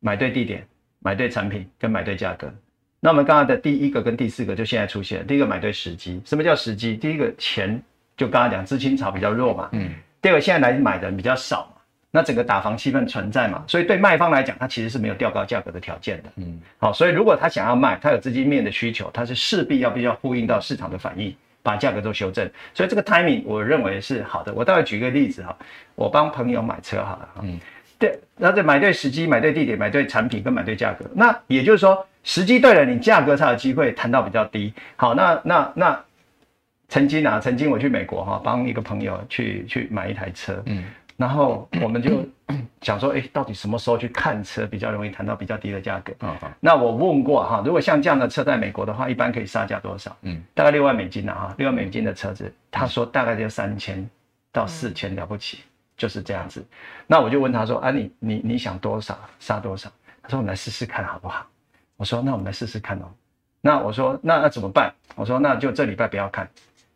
[0.01, 0.67] 买对地点，
[0.99, 2.53] 买对产品跟买对价格。
[2.99, 5.25] 那我们刚刚的第一个跟第四个就现在出现。
[5.25, 6.97] 第一个买对时机，什么叫时机？
[6.97, 7.81] 第一个钱
[8.17, 9.89] 就刚刚讲资金潮比较弱嘛，嗯。
[10.21, 11.81] 第二个现在来买的人比较少嘛，
[12.11, 16.59] 那整个打房气氛存在嘛，所以对卖方来讲，他其实是没有调高价格的条件的，嗯。
[16.77, 21.33] 好，所以如果他想要卖，他有资金面的需求，他是势必要必须要呼应到市场的反应，
[21.63, 22.51] 把价格做修正。
[22.73, 24.53] 所以这个 timing 我认为是好的。
[24.53, 25.57] 我待会举一个例子哈，
[25.95, 27.57] 我帮朋友买车好了，嗯，
[27.99, 31.05] 对，然后再买对时机、买对地点、买对产品跟买对价格。
[31.13, 32.03] 那也就是说。
[32.21, 34.73] 时机对了，你价格才有机会谈到比较低。
[34.97, 35.99] 好，那那那
[36.89, 40.83] 曾经啊，曾经我去美国哈，帮一个朋友去去买一台车，嗯，
[41.15, 42.27] 然后我们就
[42.81, 46.13] 想说，哎，到底什么时候去看车比较容易谈到比较低的价格？
[46.19, 50.15] 嗯，那我问过哈，如果像这样的车在美国的话，一般可以杀价多少？
[50.23, 54.07] 嗯，大概六万美金啊，哈，六万美金的车子，他说大概就三千
[54.51, 55.59] 到四千了不起，
[55.99, 56.65] 就是这样子。
[57.05, 59.91] 那我就问他说，啊，你你你想多少杀多少？
[60.23, 61.45] 他说，我们来试试看好不好？
[61.97, 63.05] 我说，那我们来试试看哦。
[63.61, 64.91] 那我说，那那怎么办？
[65.15, 66.49] 我说，那就这礼拜不要看，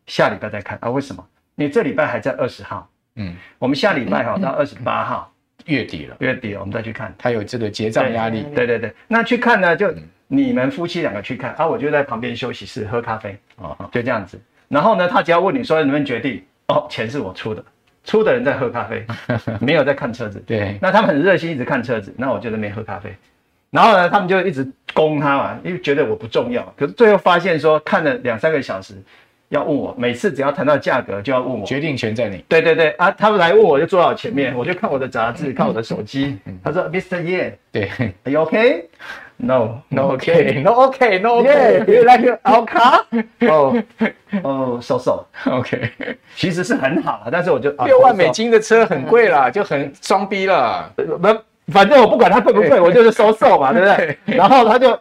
[0.08, 0.90] 下礼拜再看啊。
[0.90, 1.24] 为什么？
[1.56, 5.32] 你这礼拜还在二十号，嗯，我们下礼拜哈到二十八号，
[5.66, 7.14] 月底了，月底了，我们再去看。
[7.18, 8.44] 他有这个结账压力。
[8.56, 9.94] 对对对，那去看呢，就
[10.28, 14.42] 你们夫妻两个去看啊，我就在旁边休息室喝咖啡哦，就这样子。
[14.70, 17.64] 然后呢，他只要问你说能不能决定哦，钱是我出的，
[18.04, 19.06] 出的人在喝咖啡，
[19.62, 20.42] 没有在看车子。
[20.46, 23.14] 对，那他们很热心，一直看车子，那我就在那边喝咖啡。
[23.72, 26.64] 然后呢，他们就一直攻他嘛，因为觉得我不重要。
[26.78, 28.94] 可是最后发现说，看了两三个小时，
[29.50, 31.66] 要问我，每次只要谈到价格，就要问我。
[31.66, 32.44] 决定权在你。
[32.48, 36.38] 对对对啊，他们来问我就坐到我前面，我就看我的杂志，看我的手机。
[36.64, 37.22] 他说，Mr.
[37.24, 37.90] Ye，对
[38.26, 38.84] ，Are you okay？No，No
[39.40, 41.86] okay，No okay，No okay。
[41.86, 43.04] Do you like our car？
[43.50, 43.84] 哦
[44.44, 45.26] 哦， so so。
[45.46, 45.90] OK，
[46.36, 50.92] 其实是很好，但是我就六万美金的车很贵啦，就很装逼了。
[50.96, 51.28] 不。
[51.72, 54.18] 反正我不管它贵不贵， 我就是收售嘛，对不对？
[54.36, 55.00] 然后他就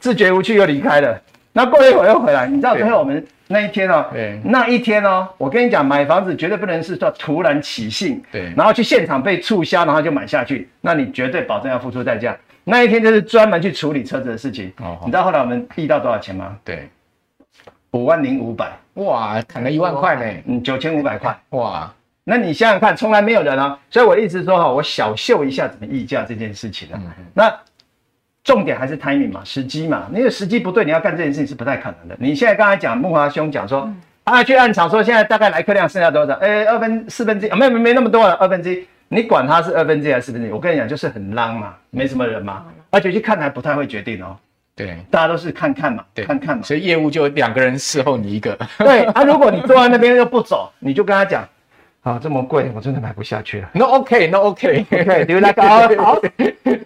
[0.00, 1.16] 自觉无趣又离开了。
[1.52, 4.06] 那过一会儿又回来，你知道最后我们那一天哦，
[4.42, 12.36] 那一天哦，我跟你讲，买房子绝对不能是叫突然起兴，对，然后去现场被促销，然后就买下去，那你绝对保证要付出代价。
[12.64, 14.72] 那一天就是专门去处理车子的事情。
[14.78, 16.56] 哦，你知道后来我们议到多少钱吗？
[16.64, 16.88] 对，
[17.92, 18.72] 五万零五百。
[18.94, 20.42] 哇，砍了一万块呢。
[20.46, 21.36] 嗯，九千五百块。
[21.50, 21.92] 哇。
[22.24, 27.00] 那你想想看，从来没有人啊，所以我一直说哈，我小秀一下怎么议价这件事情啊。
[27.34, 27.52] 那
[28.44, 30.06] 重点还是 timing 嘛，时机嘛。
[30.12, 32.16] 那个时机不对，你要干这件事情是不太可能的。
[32.20, 36.34] 你现在刚才讲木华兄讲说，啊去暗场说现在大概来客量剩下多少？
[36.34, 38.86] 哎，二分四分之一啊，没没没那么多了，二分之一。
[39.12, 40.50] 你管它是二分之一还是四分之一？
[40.50, 44.34] 我跟你讲，就是很浪嘛，没什么人嘛，而且去看还不太会决定哦。
[44.74, 46.62] 对，大家都是看看嘛，看看嘛。
[46.62, 48.58] 所以业务就两个人伺候你一个。
[48.78, 51.46] 对啊， 如果你坐在那边又不走，你就跟他讲。
[52.02, 53.70] 啊，这么贵，我真的买不下去了。
[53.74, 56.18] No OK，No OK，OK，留那个好，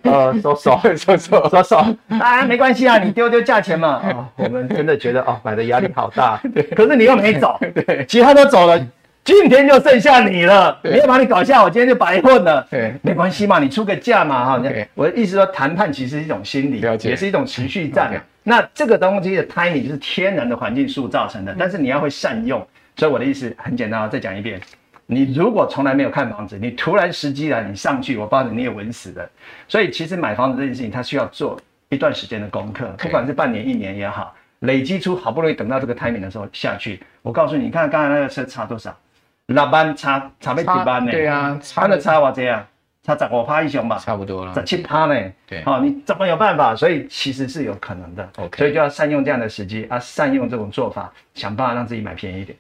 [0.03, 1.77] 呃，收手，收手，收手。
[2.09, 3.89] 啊，没关系啊， 你丢丢价钱嘛。
[3.93, 6.39] 啊，我们真的觉得哦，买的压力好大。
[6.55, 8.79] 对，可是你又没走，对，其他都走了，
[9.27, 10.79] 今天就剩下你了。
[10.85, 12.65] 没有把你搞下，我今天就白混了。
[12.71, 14.63] 对，没关系嘛，你出个价嘛，哈。
[14.95, 18.13] 我的意思说，谈判其实是一种心理，也是一种情绪战。
[18.45, 22.65] 那这个东西的 timing 就是天然的环境塑造成的，但是你要会善用。
[22.97, 24.61] 所以我的意思很简单啊，再讲一遍。
[25.07, 29.29] 你如果从来没有看房子，你突然时机来，你上去，我保证你也稳死的。
[29.67, 37.01] 所以其实买房子这件事情，它需要做一段时间的功课，不管是半年、一年也好，累积出好不容易等到这个 timing 的时候下去。
[37.23, 38.97] 我告诉你，你看刚才那个车差多少？
[39.47, 41.11] 六万差差没几万呢？
[41.11, 42.67] 对啊，差了差我这样，
[43.03, 45.15] 差十五趴以上吧，差不多了，十七趴呢。
[45.47, 46.75] 对，好，你怎么有办法？
[46.75, 48.29] 所以其实是有可能的。
[48.39, 52.59] OK，所以就要善用这样的时机啊，善用这种做法，想办法让自己买便宜一点。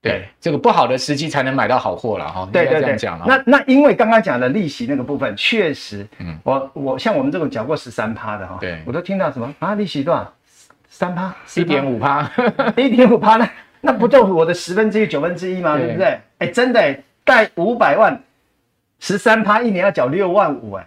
[0.00, 2.48] 对，这个不好的时机才能买到好货了哈。
[2.52, 2.96] 对对对。
[3.26, 10.32] 那那因为刚刚讲的利息那个部分，确实，嗯，我我像我们这种缴过十三趴的哈，对，我都听到什么啊，利息多少？
[10.88, 12.30] 三趴，一点五趴，
[12.76, 13.48] 一点五趴呢？
[13.80, 15.76] 那不就是我的十分之一、九分之一吗？
[15.76, 16.18] 对不对？
[16.38, 18.20] 哎，真的，贷五百万，
[18.98, 20.86] 十三趴，一年要缴六万五，哎，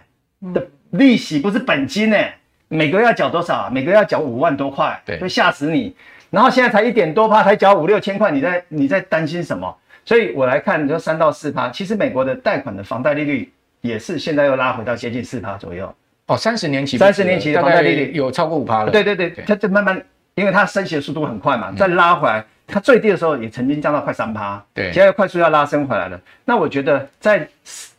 [0.52, 2.36] 的利息不是本金哎，
[2.68, 3.70] 每个月要缴多少啊？
[3.70, 5.94] 每个月要缴五万多块，对，会吓死你。
[6.30, 9.74] 然后现在才一点多趴，才缴五六千块，你在你在担心什么？
[10.04, 13.52] 所以我来看，你说三到四趴，其实美国的贷款的房贷利率
[13.82, 15.94] 也是现在又拉回到接近四趴左右。
[16.26, 18.90] 哦，三十年期，三十年期的房贷利率有超过五趴了。
[18.90, 20.02] 对对对，它就慢慢，
[20.34, 26.18] 因为它升息的速度很快嘛，再拉回来，它最低的时候也曾经降到快三趴，对，现在快速要拉升回来了。
[26.44, 27.46] 那我觉得在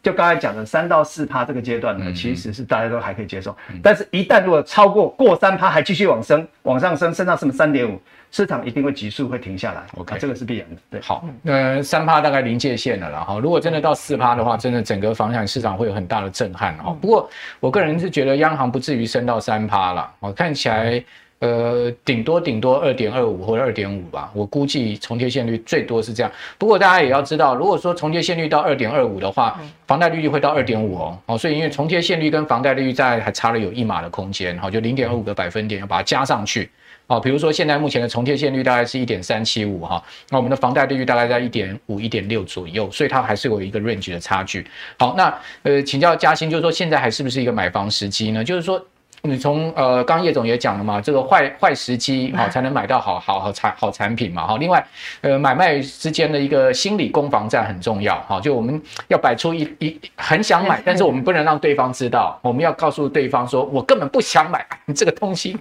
[0.01, 3.55] 就刚才讲的三到四趴这个阶段呢，嗯、其实是大家都还可以接受。
[3.71, 9.83] 嗯、但是，一旦如果超过过三趴，还继续往升，往上升，升到什么三点五，市场一定会急速会停下来。
[9.95, 10.75] OK，、啊、这个是必然的。
[10.89, 13.19] 对，好，那，三趴大概临界线了啦。
[13.21, 13.39] 哈。
[13.39, 16.93] 如果真的到四趴的话，真的整个房产市场会有很大的震撼哈。
[16.99, 20.11] 不过，我个人是觉得央行不至于升到三趴了。
[20.19, 21.03] 我看起来。
[21.43, 26.31] 呃，顶多顶多二点二五或者二点五吧，我估计重贴现率最多是这样。
[26.57, 31.19] 不过大家也要知道，如果说重贴现率到二点二五的话，房贷利率会到二点五哦。
[31.25, 36.69] 哦，所以因为重贴现率跟房贷利率在还差了有一码的空间，好，就零点二五个百分点要把它加上去。
[37.07, 44.65] 哦，比如说现在目前的重贴现率大概是一点三七五哈，那我们的房贷利率大概在一点五、一点六左右，所以它还是有一个 range 的差距。
[44.97, 48.41] 好，那呃，请教嘉兴，就是说现在还是不是一个买房时机呢？
[48.41, 48.81] 就是说。
[49.25, 54.57] 你从呃，刚叶总也讲了嘛，这个坏坏时机好才能买到好好好产好产品嘛哈。
[54.57, 54.85] 另外，
[55.21, 58.37] 呃，买卖之间的一个心理攻防战很重要哈。
[58.41, 65.57] 就我们要摆出一一很想买，但是我们不能让对方知道，我们要告诉对方说，我根本不想买你这个东西，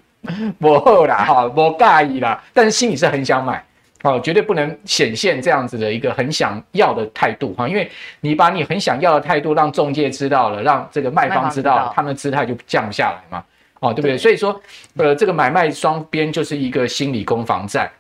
[0.58, 3.64] 不好啦哈，我介意啦，但是心里是很想买。
[4.02, 7.88] 哦，绝对不能显现这样子的一个很想要的态度哈，因为
[8.22, 13.44] 你把你很想要的态度让中介知道了，让这个卖方知道了，他们的姿态就降下来嘛。
[13.82, 14.16] 哦，对不对？
[14.16, 14.58] 所以说，
[14.96, 17.90] 呃，这个买卖双边就是一个心理攻防战。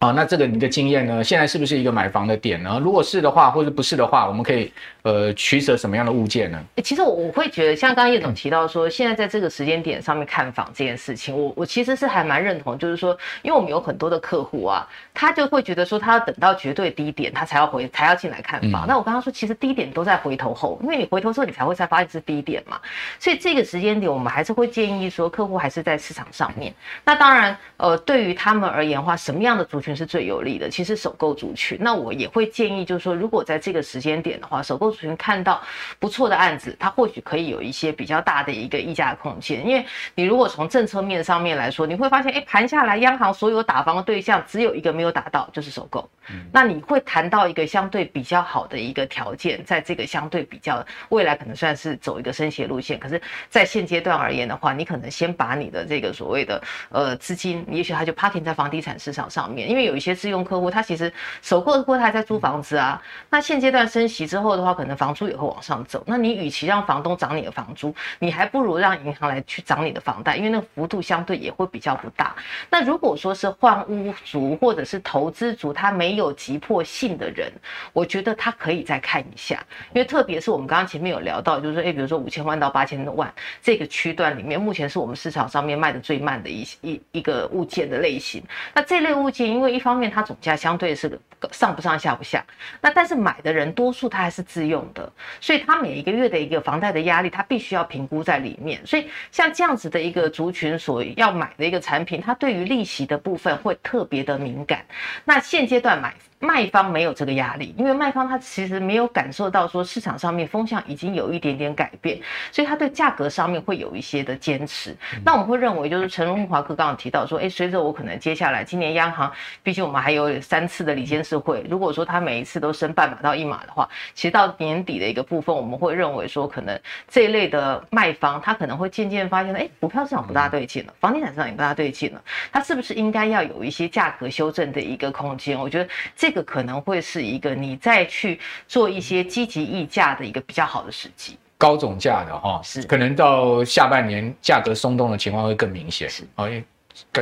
[0.00, 1.22] 啊，那这个你的经验呢？
[1.22, 2.80] 现在是不是一个买房的点呢？
[2.82, 6.58] 如果是的话，或者不是的话，我们可以呃取舍什么样的物件呢？
[6.82, 18.86] 其实我我会觉得，像刚刚叶总提到说，现在在这个时间点上面看房这件事情，我我其实是还蛮认同，就是说，因为我们有很多的客户啊，他就会觉得说，他要等到绝对低点，他才要回，才要进来看房。
[18.86, 22.80] 嗯、那我刚刚说，其实低点都在回头后，因为你回头之后，你才会才发现是低点嘛。
[23.18, 26.72] 所以这个时间点，我们还是会建议说，客户还是在市场上面。
[27.04, 29.89] 那当然，呃，对于他们而言的话，什么样的族群？
[29.94, 35.62] 是最有利的，其实首购族群，那我也会建议，就是说，如果在这个时间点的话，首购族群看到
[35.98, 39.66] 不错的案子，它或许可以有一些比较大的一个溢价空间。
[39.66, 46.08] 因为你如果从政策面上面来说，你会发现，哎，盘下来，央行所有打房的对象只有一个没有打到，就是首购。
[46.30, 60.10] 嗯，那你会谈到一个相对比较好的一个条件，在这个相对比较未来可能算是走一个升息路线，可是，在现阶段而言的话，你可能先把你的这个所谓的呃资金，也许它就 parking 在房地产市场上面，因为有一些。
[60.20, 63.00] 自用客户，他其实首购的过他还在租房子啊。
[63.30, 66.02] 那现阶段升息之后的话，可能房租也会往上走。
[66.04, 72.36] 那你与其让房东涨你的房租，你还不如让银行来去涨你的房贷，因为那个幅度相对也会比较不大。
[72.68, 77.50] 那如果说是换屋族或者是投资族，他没有急迫性的人，
[77.94, 79.58] 我觉得他可以再看一下，
[79.94, 88.42] 因为特别是我们刚刚前面有聊到，就是说，哎，比如说五千万到八千万这个区段里面，目前是我们市场上面卖的最慢的一一一个物件的类型。
[88.74, 92.44] 那这类物件，因为一方面它总价相对是个上不上下不下，
[92.80, 98.84] 那但是买的人多数他还是自用的，所以他每一个月的一个房贷的压力，他必须要评估在里面。
[98.86, 104.84] 所以像这样子的一个族群所要买的一个产品，它对于利息的部分会特别的敏感。
[105.24, 106.14] 那现阶段买。
[106.42, 112.18] 卖方没有这个压力，因为卖方他其实没有感受到说市场上面风向已经有一点点改变，
[112.50, 114.96] 所以他对价格上面会有一些的坚持。
[115.22, 119.30] 那我们会认为，就是陈荣华哥刚刚提到说，哎，随着我可能接下来今年央行，
[119.62, 135.60] 毕竟我们还有三次的理监事会，如果说他每一次都升半码到一码的话，其实到年底的一个部分，我们会认为说，可能这一类的卖方他可能会渐渐发现，哎，股票市场不大对劲了，房地产市场也不大对劲了，他是不是应该要有一些价格修正的一个空间？
[135.60, 136.29] 我觉得这。
[136.30, 138.38] 这个可能会是一个你再去
[138.68, 142.84] 做一些积极议价的一个比较好的时机，高总价的哈，是。
[142.84, 146.22] 可能到下半年价格松动的情况会更明显，是。
[146.36, 146.64] 哦，因为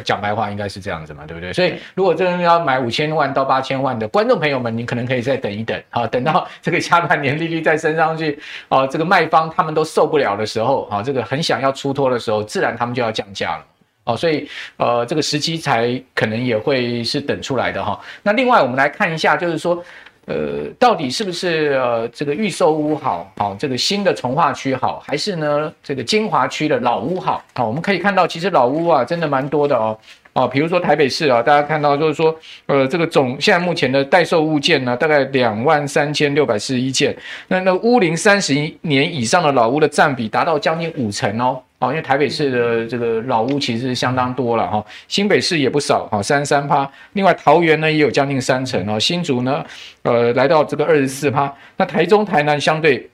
[0.05, 1.55] 讲白话应该是这样子嘛，对不对？
[1.55, 13.65] 所以如果真的要买五千万到八千万的观众朋友们，你可能可以再等一等，好，等到 这个下半年利率再升上去，哦，这个卖方他们都受不了的时候，好，这个很想要出脱的时候，自然他们就要降价了。
[14.09, 18.01] 哦，所以呃，这个时机才可能也会是等出来的哈。
[18.23, 19.85] 那另外我们来看一下，就是说，
[20.25, 27.45] 呃，到底是不是呃这个预售屋好，好这个新的重划区好，还是呢这个精华区的老屋好？
[27.55, 29.99] 好，我们可以看到，其实老屋啊，真的蛮多的哦。
[30.33, 37.15] 哦，比如说台北市啊，大家看到就是说，呃，这个总现在目前的待售物件呢，大概两万三千六百四十一件。
[37.49, 41.61] 那那屋龄三十年以上的老屋的占比达到将近五成哦。
[41.79, 46.91] 哦，因为台北市的这个老屋其实相当多了哈，新北市也不少，哈，三十三趴。
[47.13, 49.65] 另外桃园呢也有将近三成哦，新竹呢，
[50.03, 51.53] 呃，来到这个二十四趴。
[51.77, 53.09] 那台中、台南相对，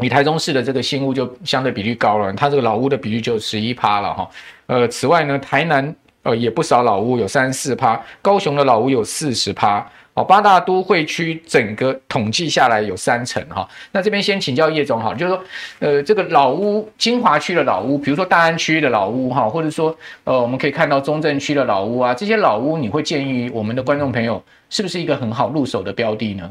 [0.00, 4.30] 以台中市的这个新屋就相对比率高了，它这个老屋的比率就十一趴了哈。
[4.66, 5.94] 呃，此外呢，台南。
[6.24, 9.88] 呃，也不少老屋，有三十四趴，高雄的老屋有四十趴。
[10.18, 13.68] 哦，八大都会区整个统计下来有三成哈。
[13.92, 15.44] 那这边先请教叶总哈，就是说，
[15.78, 26.50] 呃，这个老屋，金华区的老屋，比如说大安区的老屋哈，或者说，呃，我们可以看到中正区的老屋啊，这些老屋，你会建议我们的观众朋友是不是一个很好入手的标的呢？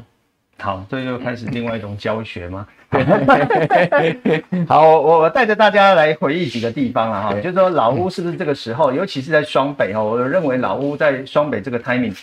[0.60, 2.66] 好，这就开始另外一种教学吗？
[4.66, 12.16] 好，我我带着大家来回忆几个地方了哈，就是说老屋是不是这个时候，尤其是在双北哈，我认为老屋在双北这个 timing。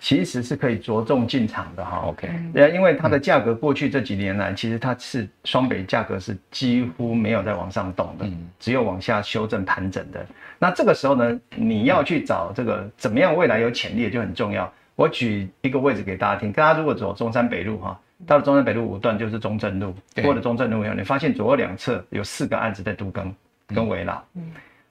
[0.00, 2.28] 其实是可以着重进场的哈，OK，
[2.74, 8.26] 因为它的价格过去这几年来，其实它是双北价格是几乎没有在往上动的，
[8.58, 10.26] 只有往下修正盘整的。
[10.58, 14.70] 那这个时候呢，你要去找这个怎么样未来有潜力就很重要。
[14.96, 23.32] 我举一个位置给大家听，大家如果走中山北路哈，到了中山北路五段就是中正路，过了中正路以后，你发现左右两侧有四个案子在都更
[23.68, 24.20] 跟危老，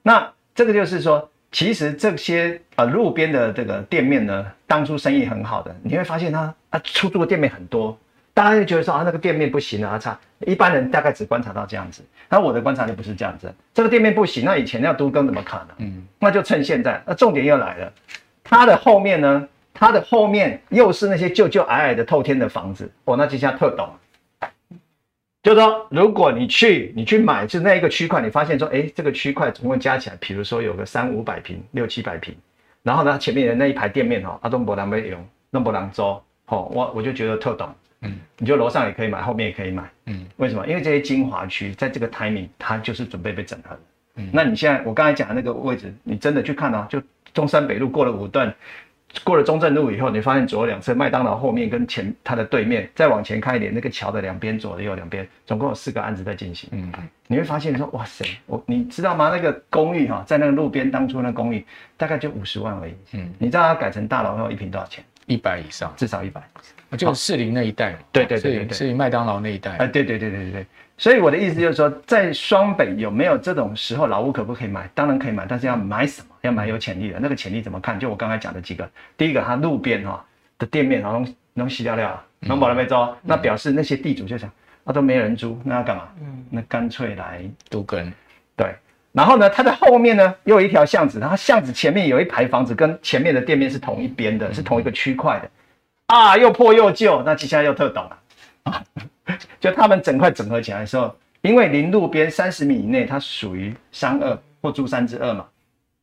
[0.01, 1.29] 那这个就是说。
[1.57, 7.97] 其实这些呃路边的这个店面呢，当初生意很好的，你会发现它啊出租的店面很多，
[8.31, 15.67] 大家就觉得说啊那个店面不行啊差，一般人大概只观察到这样子，那我的观察就不是这样子，这个店面不行，那以前要都更怎么可能？
[15.79, 17.91] 嗯，那就趁现在，那重点又来了，
[18.43, 23.89] 它的后面呢，它的后面又是那些旧旧矮矮的透天的房子，哦，那这下特懂。
[25.47, 32.35] 就是说，如果你去你去买是那一个区块，你发现说，哎，这个区块总共加起来，比如说有个三五百平、六七百平，
[32.83, 35.17] 然后呢，前面的那一排店面哈，阿东博兰没有，
[35.49, 40.67] 东博兰州，哦，我我就觉得特懂，嗯，你就楼上也可以买，后面也可以买，嗯，为什么？
[40.67, 43.79] 因为这些精华区在这个 timing，它就是准备被整合，
[44.17, 47.01] 嗯，那你现在我刚才讲的那个位置，你真的去看啊，就
[47.33, 48.53] 中山北路过了五段。
[49.23, 56.69] 过了中正路以后，你发现左右两侧麦当劳后面跟前它的对面，再往前看一点，那个桥的两边左右两边，总共有四个案子在进行。
[56.73, 56.91] 嗯，
[57.25, 59.29] 你会发现说，哇塞，我你知道吗？
[59.33, 62.93] 那个公寓哈，在那个路边当初那公寓大概就五十万而已。
[63.13, 65.03] 嗯，你知道它改成大楼后一平多少钱？
[65.25, 66.41] 一百以上，至少一百。
[66.97, 67.97] 就士林那一带嘛。
[68.11, 69.71] 对对对对，士林麦当劳那一带。
[69.77, 70.65] 哎，对对对对对对。
[70.97, 74.89] 所以我的意思就是说，在双北有没有这种时候，老屋可不可以买？
[74.95, 76.27] 当然可以买，但是要买什么？
[76.47, 77.19] 要买有潜力的。
[77.19, 77.99] 那个潜力怎么看？
[77.99, 80.25] 就我刚才讲的几个，第一个，它路边哈
[80.57, 81.23] 的店面，然后
[81.53, 84.49] 能洗掉掉，能保了没租，那表示那些地主就想，
[84.83, 86.07] 啊都没人租，那要干嘛？
[86.19, 88.11] 嗯，那干脆来都跟。
[88.55, 88.73] 对，
[89.11, 95.49] 然后呢，它的后面呢又有一条巷子，然后巷子前面有一排房子，跟前面的店面是同一边的，是同一个区块的，
[96.07, 98.17] 啊，又破又旧，那接下来又特懂了
[98.63, 98.83] 啊。
[99.59, 105.45] 就他们整块整合起来的时候，因为临路边三十米以内，它属于三二或住三之二嘛，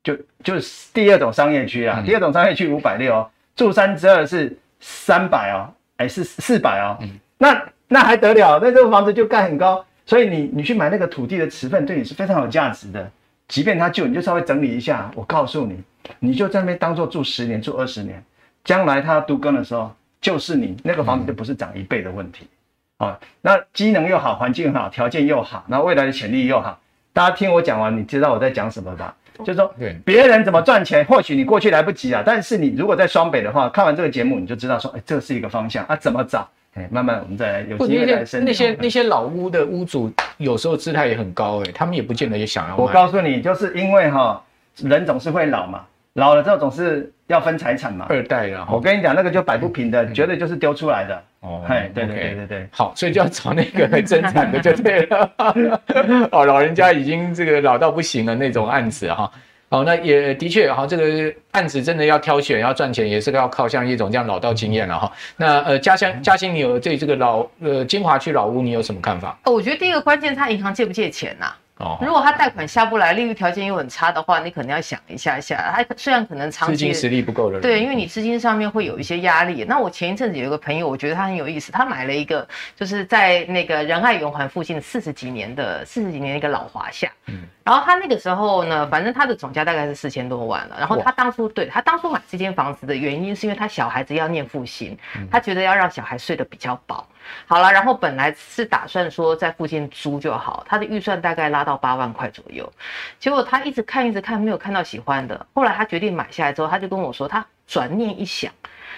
[0.05, 2.01] 就就是第二种商业区啊。
[2.07, 6.97] 第二种商业区五百六哦，住三之二是三百哦，哎是四百哦。
[7.39, 8.61] 那那还得了？
[8.63, 13.11] 那这个房子就盖很高，所以你你去买那个土地的持份对你是非常有价值的。
[13.49, 15.83] 即便它旧，你就稍微整理一下，我告诉你，
[16.19, 18.23] 你就在那边当做住十年、住二十年，
[18.65, 22.49] 将来它都更的时候，就是你那个房子就不是涨一倍的问题。
[22.97, 26.81] 啊，那机能又好，环境好，条件又好，那未来的潜力又好。
[27.13, 29.15] 大家听我讲完，你知道我在讲什么吧？
[29.39, 36.49] 就是说，对别人怎么赚钱，或许你过去来不及啊，但是你如果在双北的话，看完这个节目，你就知道说，哎，这是一个方向啊，怎么找？
[36.75, 38.47] 哎，慢慢我们再来有机会来深入。
[38.47, 42.77] 那些那些老屋的屋主，有时候姿态也很高，哎，他们也不见得也想要。
[42.77, 44.43] 我告诉你，就是因为哈，
[44.83, 45.85] 人总是会老嘛。
[46.15, 51.23] 老了之后总是要分财产嘛，二代啊，我跟你讲，那个就摆不平的，绝对就是丢出来的。
[51.41, 55.31] 哦，对对对对对，好，所以就要找那个很真产的就对了。
[56.31, 59.31] 哦，老人家已经这个老到不行了那种案子哈。
[59.71, 65.11] 好，那也的确哈，这个案子真的要挑选要赚钱，也是要靠像叶总这样老道经验了哈。
[65.37, 69.37] 那呃，嘉兴嘉兴，你有对这个老呃金华区老屋你有什么看法？
[69.45, 71.53] 哦，我觉得第一个关键是他银行借不借钱呐？
[71.79, 75.73] 哦，如果他贷款下不来，利率条件又很差的话，你可能要想一下下。
[75.75, 79.65] 他虽然可能长期资金实力不够的，对，因为你资金上面会有一些压力。
[79.65, 82.47] 那我前一阵子有一个朋友，我觉得他很有意思，他买了一个
[82.77, 87.11] 就是在那个仁爱圆环附近四十几年的四十几年的一个老华夏。
[87.27, 90.77] 嗯，然后他那个时候呢，反正他的总价大概是四千多万了。
[90.79, 94.97] 然后他当初对他当初买这间房子的原因，是因为他小孩子要念复兴，
[95.29, 97.09] 他觉得要让小孩睡得比较饱。
[97.47, 102.71] 好了，然后本来是打算说在附近租就好，他的预算大概拉到八万块左右，
[103.19, 105.47] 结果他一直看一直看，没有看到喜欢的。
[105.55, 108.53] 后来他决定买下来之后，他就跟我说，他转念一想，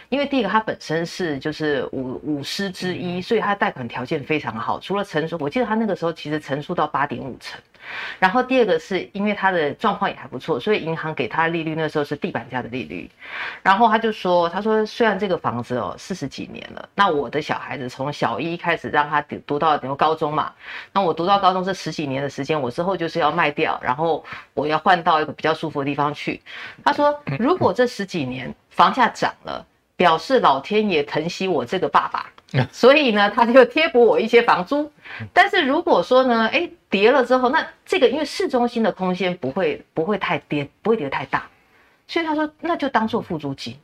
[0.08, 7.60] 因为第一个他本身是就是五五师之一，所以他贷款条件非常好，除了成熟，我记得他那个时候其实成熟到八点五成。
[8.18, 13.10] 然后第二个是因为他的状况也还不错，所以银行给他的利率那时候是地板价的利率。
[13.62, 20.52] 然后他就说，他说虽然这个房子哦四十几年了，那我的小孩子从小一开始让他读读到比如高中嘛，
[20.92, 24.24] 那我读到高中这十几年的时间，我之后就是要卖掉，然后
[24.54, 26.40] 我要换到一个比较舒服的地方去。
[26.84, 29.64] 他说，如果这十几年房价涨了，
[29.96, 32.26] 表示老天爷疼惜我这个爸爸。
[32.72, 34.90] 所以呢，他就贴补我一些房租。
[35.32, 41.48] 但是如果说呢，哎，跌了之后，那这个因为市中心的空间不会不会太跌，不会跌得太大，
[42.06, 43.76] 所以他说那就当做付租金。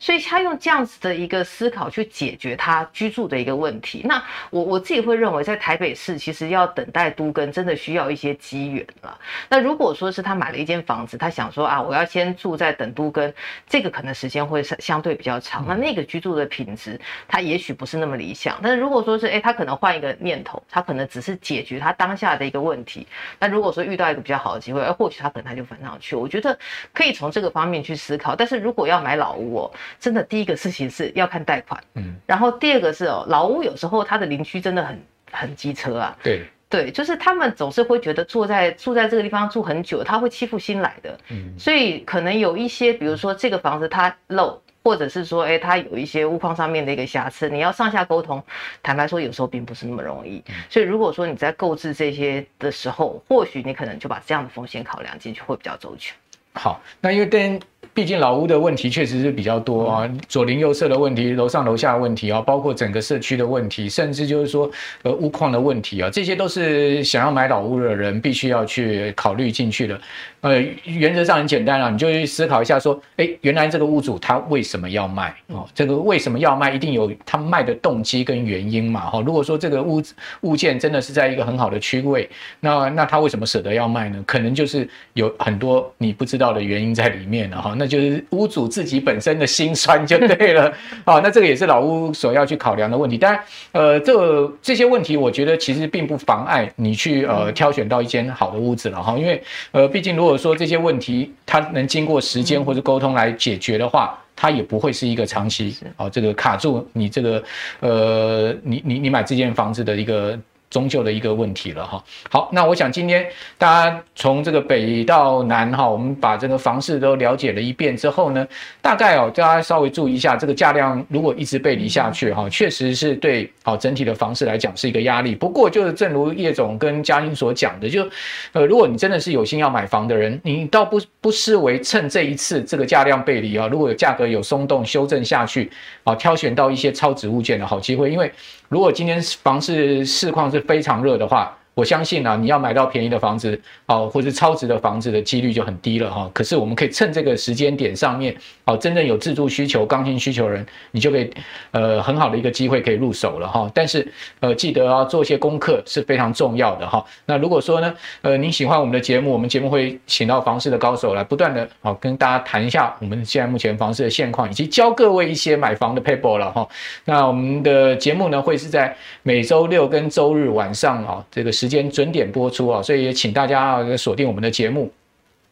[0.00, 4.02] 所以他用这样子的一个思考去解决他居住的一个问题。
[4.04, 9.18] 那我我自己会认为，在台北市其实要等待都更，真的需要一些机缘了。
[9.48, 13.32] 那如果说是他买了一间房子，他想说啊，我要先住在等都更，
[13.66, 15.64] 这个可能时间会相对比较长。
[15.66, 18.58] 那那个居住的品质，他也许不是那么理想。
[18.62, 23.06] 但是如果说是哎，他可能换一个念头，他可能只是解决他当下的一个问题。
[23.38, 26.14] 那如果说遇到一个比较好的机会，哎，或许他可能他就翻上去。
[26.14, 26.58] 我觉得
[26.92, 28.36] 可以从这个方面去思考。
[28.36, 29.70] 但是如果要买老屋哦。
[30.00, 36.44] 真的，第一个事情是要看贷款，嗯，然后第二个是哦，老屋有时候他的邻居真的很很机车啊，对。
[36.66, 48.42] 对，就是他们总是会觉得住在住在这个地方住很久，他会欺负新来的，嗯，所以可能有一些，比如说这个房子它漏，或者是说，哎，它有一些屋况上面的一个瑕疵，你要上下沟通，
[48.82, 56.16] 坦白说，有时候并不是那么容易，所以如果说你在购置这些的时候，或许你可能就把这样的风险考量进去，会比较周全。
[56.54, 57.60] 好，那因为跟。
[57.92, 64.70] 毕竟老屋的问题确实是比较多啊，左邻右舍的问题，楼上楼下的问题啊，包括整个社区的问题，甚至就是说
[65.02, 70.00] 呃屋况的问题啊，这些都是想要买老屋的人必须要去考虑进去的。
[70.40, 75.34] 呃，原则上很简单啊，你就去思考一下说，哎，原来这个屋主他为什么要卖？
[75.46, 79.08] 哦，这个为什么要卖，一定有他卖的动机跟原因嘛。
[79.08, 80.02] 哈，如果说这个物
[80.42, 82.28] 物件真的是在一个很好的区位，
[82.60, 84.22] 那那他为什么舍得要卖呢？
[84.26, 87.73] 可能就是有很多你不知道的原因在里面了哈。
[87.78, 90.72] 那就是屋主自己本身的心酸就对了，
[91.04, 93.16] 好， 那这个也是老屋所要去考量的问题。
[93.18, 93.40] 当然，
[93.72, 107.42] 呃，这、这些问题，我觉得其实并不妨碍你去呃挑选到一间好的屋子了哈，因为呃，毕竟如果说这些问题它能经过时间或者沟通来解决的话，它也不会是一个长期哦，这个卡住你这个
[107.80, 110.38] 呃，你你你买这间房子的一个。
[110.74, 112.02] 终究的一个问题了哈。
[112.28, 113.24] 好，那我想今天
[113.56, 118.44] 大家从这个北到南哈，我们把这个房市都了解了一遍之后呢，
[118.82, 125.32] 大概哦，大家稍微注意一下，这个价量如果一直背离下去哈，确实是对好整体的房市来讲是一个压力。
[125.32, 128.04] 不过就是正如叶总跟嘉欣所讲的，就
[128.50, 135.70] 呃，如果你真的是有心要买房的人，你倒不不失为趁这一次这个价量背离啊，如果有价格有松动修正下去
[136.02, 138.32] 啊，挑选到一些超值物件的好机会，因为。
[138.74, 146.30] 如果今天房市市况是非常热的话，我相信啊，你要买到便宜的房子，哦，或者超值的房子的几率就很低了哈。
[146.32, 151.28] 可是我们可以趁这个时间点上面，哦，真正有自住需求、刚性需求人，你就可以，
[151.72, 153.68] 呃，很好的一个机会可以入手了哈。
[153.74, 154.06] 但是，
[154.38, 157.04] 呃，记得要做一些功课是非常重要的哈。
[157.26, 166.64] 那如果说呢，呃，您喜欢我们的节目，我们节目会请到房市的高手来不断的，哦，跟大家谈一下我们现在目前房市的现况，以及教各位一些买房的 paper 了哈。
[167.04, 171.63] 那我们的节目呢，会是在每周六跟周日晚上啊，这个时。
[171.64, 174.92] 时间准点播出啊，所以也请大家锁定我们的节目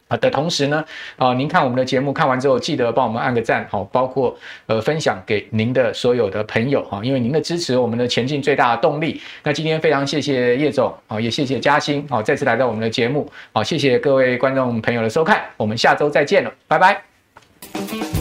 [0.09, 0.85] 啊的同时呢，
[1.15, 4.37] 啊，您看我们的节目看完之后，记得帮我们按个赞，好，包括
[4.67, 9.19] 呃分享给您的所有的朋友哈，因为您的支持，我们的前进最大的动力。
[9.41, 18.12] 那今天非常谢谢叶总啊，也谢谢嘉欣啊，再次来到我们的节目，好，谢谢各位观众朋友的收看，我们下周再见了，拜拜。